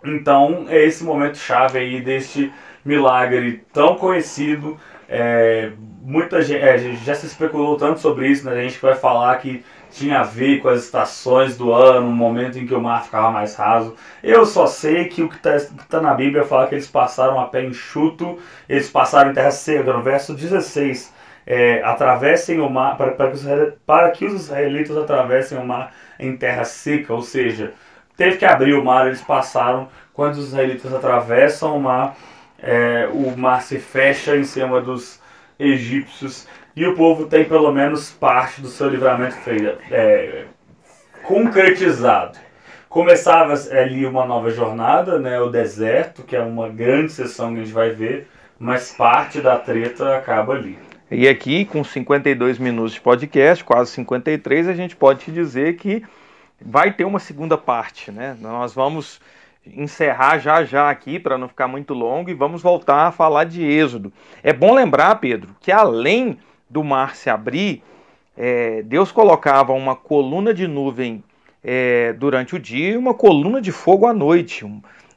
[0.04, 2.52] Então é esse momento chave aí deste
[2.84, 4.76] milagre tão conhecido.
[5.08, 8.52] É, muita gente é, já se especulou tanto sobre isso, né?
[8.52, 12.58] A gente vai falar que tinha a ver com as estações do ano, um momento
[12.58, 13.94] em que o mar ficava mais raso.
[14.22, 15.56] Eu só sei que o que está
[15.88, 19.94] tá na Bíblia fala que eles passaram a pé enxuto, eles passaram em terra seca,
[19.94, 23.44] no verso 16 é, atravessem o mar, para, para, que os,
[23.86, 27.72] para que os israelitas atravessem o mar em terra seca, ou seja,
[28.16, 32.16] teve que abrir o mar, eles passaram, quando os israelitas atravessam o mar,
[32.62, 35.20] é, o mar se fecha em cima dos
[35.58, 40.44] egípcios e o povo tem pelo menos parte do seu livramento feito, é,
[41.22, 42.38] concretizado.
[42.88, 47.64] Começava ali uma nova jornada, né, o deserto, que é uma grande sessão que a
[47.64, 48.28] gente vai ver,
[48.58, 50.78] mas parte da treta acaba ali.
[51.14, 56.02] E aqui, com 52 minutos de podcast, quase 53, a gente pode te dizer que
[56.58, 58.34] vai ter uma segunda parte, né?
[58.40, 59.20] Nós vamos
[59.66, 63.62] encerrar já já aqui para não ficar muito longo e vamos voltar a falar de
[63.62, 64.10] Êxodo.
[64.42, 66.38] É bom lembrar, Pedro, que além
[66.68, 67.82] do mar se abrir,
[68.34, 71.22] é, Deus colocava uma coluna de nuvem
[71.62, 74.64] é, durante o dia e uma coluna de fogo à noite.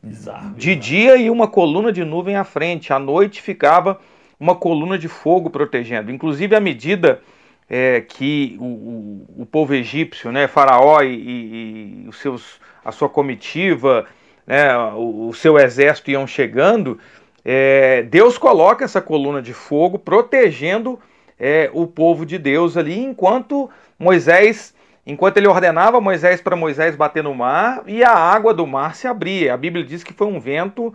[0.04, 0.80] Bizarro, de bizarro.
[0.82, 2.92] dia e uma coluna de nuvem à frente.
[2.92, 3.98] À noite ficava
[4.40, 6.12] uma coluna de fogo protegendo.
[6.12, 7.22] Inclusive, à medida
[7.70, 13.10] é, que o, o, povo egípcio, né, Faraó e, e, e, os seus, a sua
[13.10, 14.06] comitiva,
[14.46, 17.00] né, o, o seu exército iam chegando,
[17.44, 21.00] é, Deus coloca essa coluna de fogo protegendo
[21.40, 23.70] é, o povo de Deus ali, enquanto
[24.00, 24.74] Moisés,
[25.06, 29.08] enquanto ele ordenava Moisés para Moisés bater no mar e a água do mar se
[29.08, 29.54] abria.
[29.54, 30.94] A Bíblia diz que foi um vento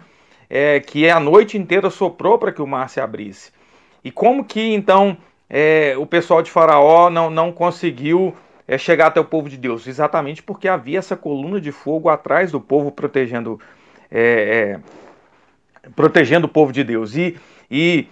[0.51, 3.53] é, que a noite inteira soprou para que o mar se abrisse.
[4.03, 5.16] E como que então
[5.48, 8.34] é, o pessoal de Faraó não, não conseguiu
[8.66, 9.86] é, chegar até o povo de Deus?
[9.86, 13.61] Exatamente porque havia essa coluna de fogo atrás do povo protegendo,
[14.11, 14.80] é,
[15.84, 17.14] é, protegendo o povo de Deus.
[17.14, 17.38] E,
[17.70, 18.09] e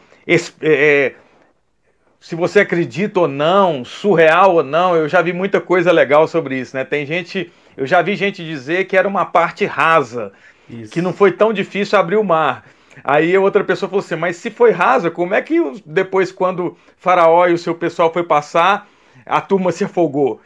[0.60, 1.14] é,
[2.20, 6.60] se você acredita ou não, surreal ou não, eu já vi muita coisa legal sobre
[6.60, 6.84] isso, né?
[6.84, 10.32] Tem gente, eu já vi gente dizer que era uma parte rasa
[10.68, 10.92] isso.
[10.92, 12.64] que não foi tão difícil abrir o mar.
[13.04, 17.46] Aí outra pessoa falou assim: Mas se foi rasa, como é que depois, quando Faraó
[17.46, 18.88] e o seu pessoal foi passar,
[19.24, 20.40] a turma se afogou?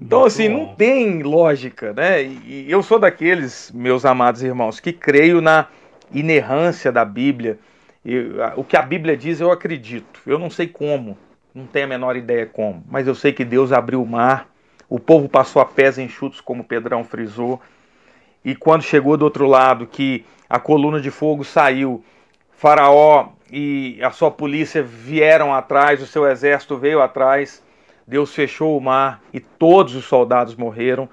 [0.00, 0.58] Então, Muito assim, bom.
[0.58, 2.22] não tem lógica, né?
[2.22, 5.66] E eu sou daqueles, meus amados irmãos, que creio na
[6.12, 7.58] inerrância da Bíblia.
[8.56, 10.20] o que a Bíblia diz, eu acredito.
[10.24, 11.18] Eu não sei como,
[11.52, 14.48] não tenho a menor ideia como, mas eu sei que Deus abriu o mar,
[14.88, 17.60] o povo passou a pés enxutos, como Pedrão frisou
[18.44, 22.02] e quando chegou do outro lado, que a coluna de fogo saiu,
[22.52, 27.62] Faraó e a sua polícia vieram atrás, o seu exército veio atrás,
[28.06, 31.08] Deus fechou o mar e todos os soldados morreram.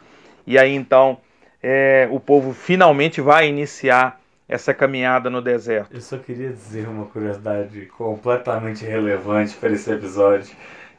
[0.48, 1.18] E aí então
[1.62, 5.94] é, o povo finalmente vai iniciar essa caminhada no deserto.
[5.94, 10.56] Eu só queria dizer uma curiosidade completamente relevante para esse episódio.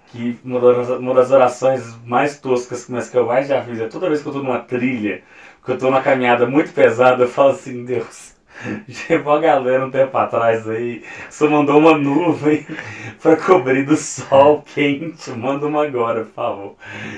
[0.07, 3.89] Que uma das, uma das orações mais toscas, mas que eu mais já fiz, é
[3.89, 5.23] toda vez que eu estou numa trilha,
[5.65, 8.37] que eu estou numa caminhada muito pesada, eu falo assim, Deus,
[8.89, 12.67] Chegou a galera um tempo atrás aí, só mandou uma nuvem
[13.23, 15.31] para cobrir do sol quente.
[15.31, 16.75] Manda uma agora, por favor.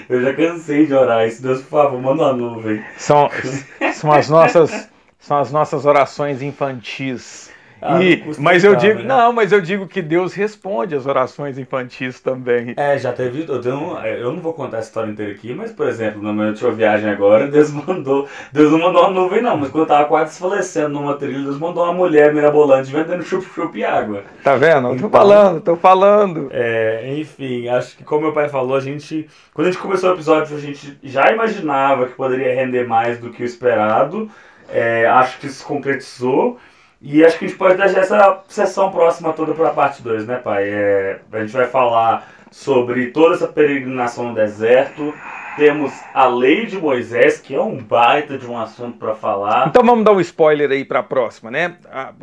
[0.09, 1.43] Eu já cansei de orar isso.
[1.43, 2.83] Deus, por favor, manda uma nuvem.
[2.97, 3.31] São,
[3.95, 7.51] são, as, nossas, são as nossas orações infantis.
[7.81, 9.05] Ah, e, mas eu digo, né?
[9.05, 12.75] não, mas eu digo que Deus responde as orações infantis também.
[12.77, 15.87] É, já teve, eu, tenho, eu não vou contar a história inteira aqui, mas por
[15.87, 19.71] exemplo, na minha última viagem agora, Deus mandou, Deus não mandou uma nuvem não, mas
[19.71, 23.85] quando eu tava quase desfalecendo numa trilha, Deus mandou uma mulher mirabolante vendendo chup-chup e
[23.85, 24.25] água.
[24.43, 24.95] Tá vendo?
[24.95, 26.49] Então, tô falando, tô falando.
[26.51, 30.15] É, enfim, acho que como meu pai falou, a gente, quando a gente começou o
[30.15, 34.29] episódio, a gente já imaginava que poderia render mais do que o esperado.
[34.71, 36.59] É, acho que se concretizou.
[37.01, 40.27] E acho que a gente pode deixar essa sessão próxima toda para a parte 2,
[40.27, 40.69] né, pai?
[40.69, 45.15] É, a gente vai falar sobre toda essa peregrinação no deserto.
[45.57, 49.69] Temos a lei de Moisés, que é um baita de um assunto para falar.
[49.69, 51.77] Então vamos dar um spoiler aí para a próxima, né?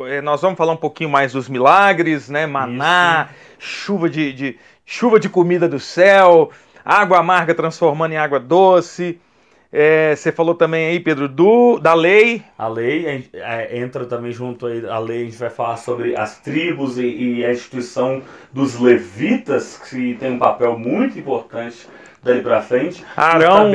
[0.06, 2.46] É, nós vamos falar um pouquinho mais dos milagres, né?
[2.46, 3.84] Maná, Isso.
[3.86, 6.50] chuva de, de, chuva de comida do céu,
[6.84, 9.20] água amarga transformando em água doce.
[9.78, 12.42] É, você falou também aí, Pedro, do, da lei.
[12.56, 16.38] A lei é, entra também junto aí, a lei, a gente vai falar sobre as
[16.38, 21.86] tribos e, e a instituição dos levitas, que tem um papel muito importante
[22.26, 23.04] daí para frente.
[23.16, 23.72] Arão.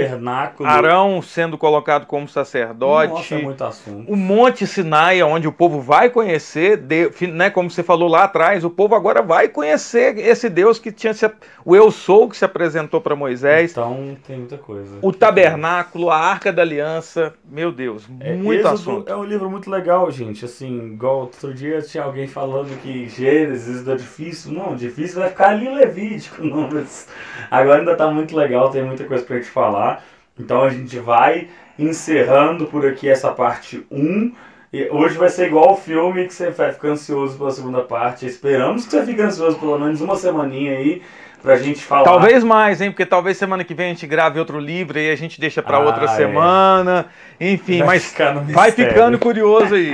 [0.64, 3.14] Arão sendo colocado como sacerdote.
[3.14, 4.12] Nossa, é muito assunto.
[4.12, 8.64] O Monte Sinai, onde o povo vai conhecer, Deus, né, como você falou lá atrás,
[8.64, 11.30] o povo agora vai conhecer esse Deus que tinha se,
[11.66, 13.72] o Eu Sou que se apresentou para Moisés.
[13.72, 14.97] Então tem muita coisa.
[15.02, 19.10] O tabernáculo, a Arca da Aliança, meu Deus, é, muito assunto.
[19.12, 20.45] É um livro muito legal, gente.
[20.45, 24.52] Assim, igual outro dia tinha alguém falando que Gênesis é difícil.
[24.52, 27.08] Não, difícil vai ficar ali Levítico, não, mas
[27.49, 30.03] agora ainda tá muito legal legal, tem muita coisa pra gente falar.
[30.39, 34.33] Então a gente vai encerrando por aqui essa parte 1.
[34.73, 38.25] E hoje vai ser igual o filme que você vai ficar ansioso pela segunda parte.
[38.25, 41.01] Esperamos que você fique ansioso pelo menos uma semaninha aí
[41.41, 42.03] pra gente falar.
[42.03, 42.91] Talvez mais, hein?
[42.91, 45.77] Porque talvez semana que vem a gente grave outro livro e a gente deixa pra
[45.77, 46.07] ah, outra é.
[46.07, 47.07] semana.
[47.39, 48.15] Enfim, vai mas
[48.53, 49.91] vai ficando curioso aí.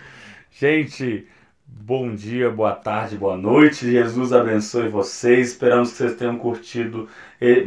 [0.50, 1.26] gente,
[1.66, 3.90] bom dia, boa tarde, boa noite.
[3.90, 5.48] Jesus abençoe vocês.
[5.48, 7.08] Esperamos que vocês tenham curtido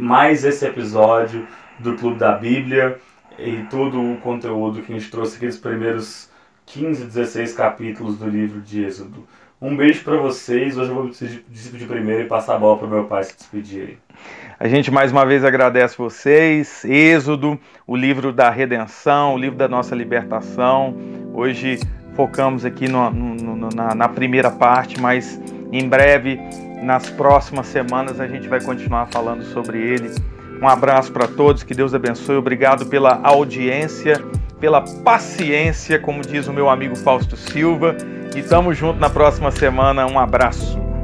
[0.00, 1.46] mais esse episódio
[1.78, 2.98] do Clube da Bíblia
[3.38, 6.28] e todo o conteúdo que a gente trouxe aqui nos primeiros
[6.66, 9.26] 15, 16 capítulos do livro de Êxodo.
[9.60, 10.76] Um beijo para vocês.
[10.76, 13.98] Hoje eu vou despedir primeiro e passar a bola para meu pai se despedir aí.
[14.58, 16.84] A gente mais uma vez agradece vocês.
[16.84, 20.96] Êxodo, o livro da redenção, o livro da nossa libertação.
[21.32, 21.80] Hoje
[22.14, 25.40] focamos aqui no, no, na, na primeira parte, mas
[25.72, 26.38] em breve
[26.82, 30.10] nas próximas semanas a gente vai continuar falando sobre ele.
[30.60, 32.36] Um abraço para todos, que Deus abençoe.
[32.36, 34.22] Obrigado pela audiência,
[34.58, 37.96] pela paciência, como diz o meu amigo Fausto Silva.
[38.34, 40.06] E estamos juntos na próxima semana.
[40.06, 40.97] Um abraço.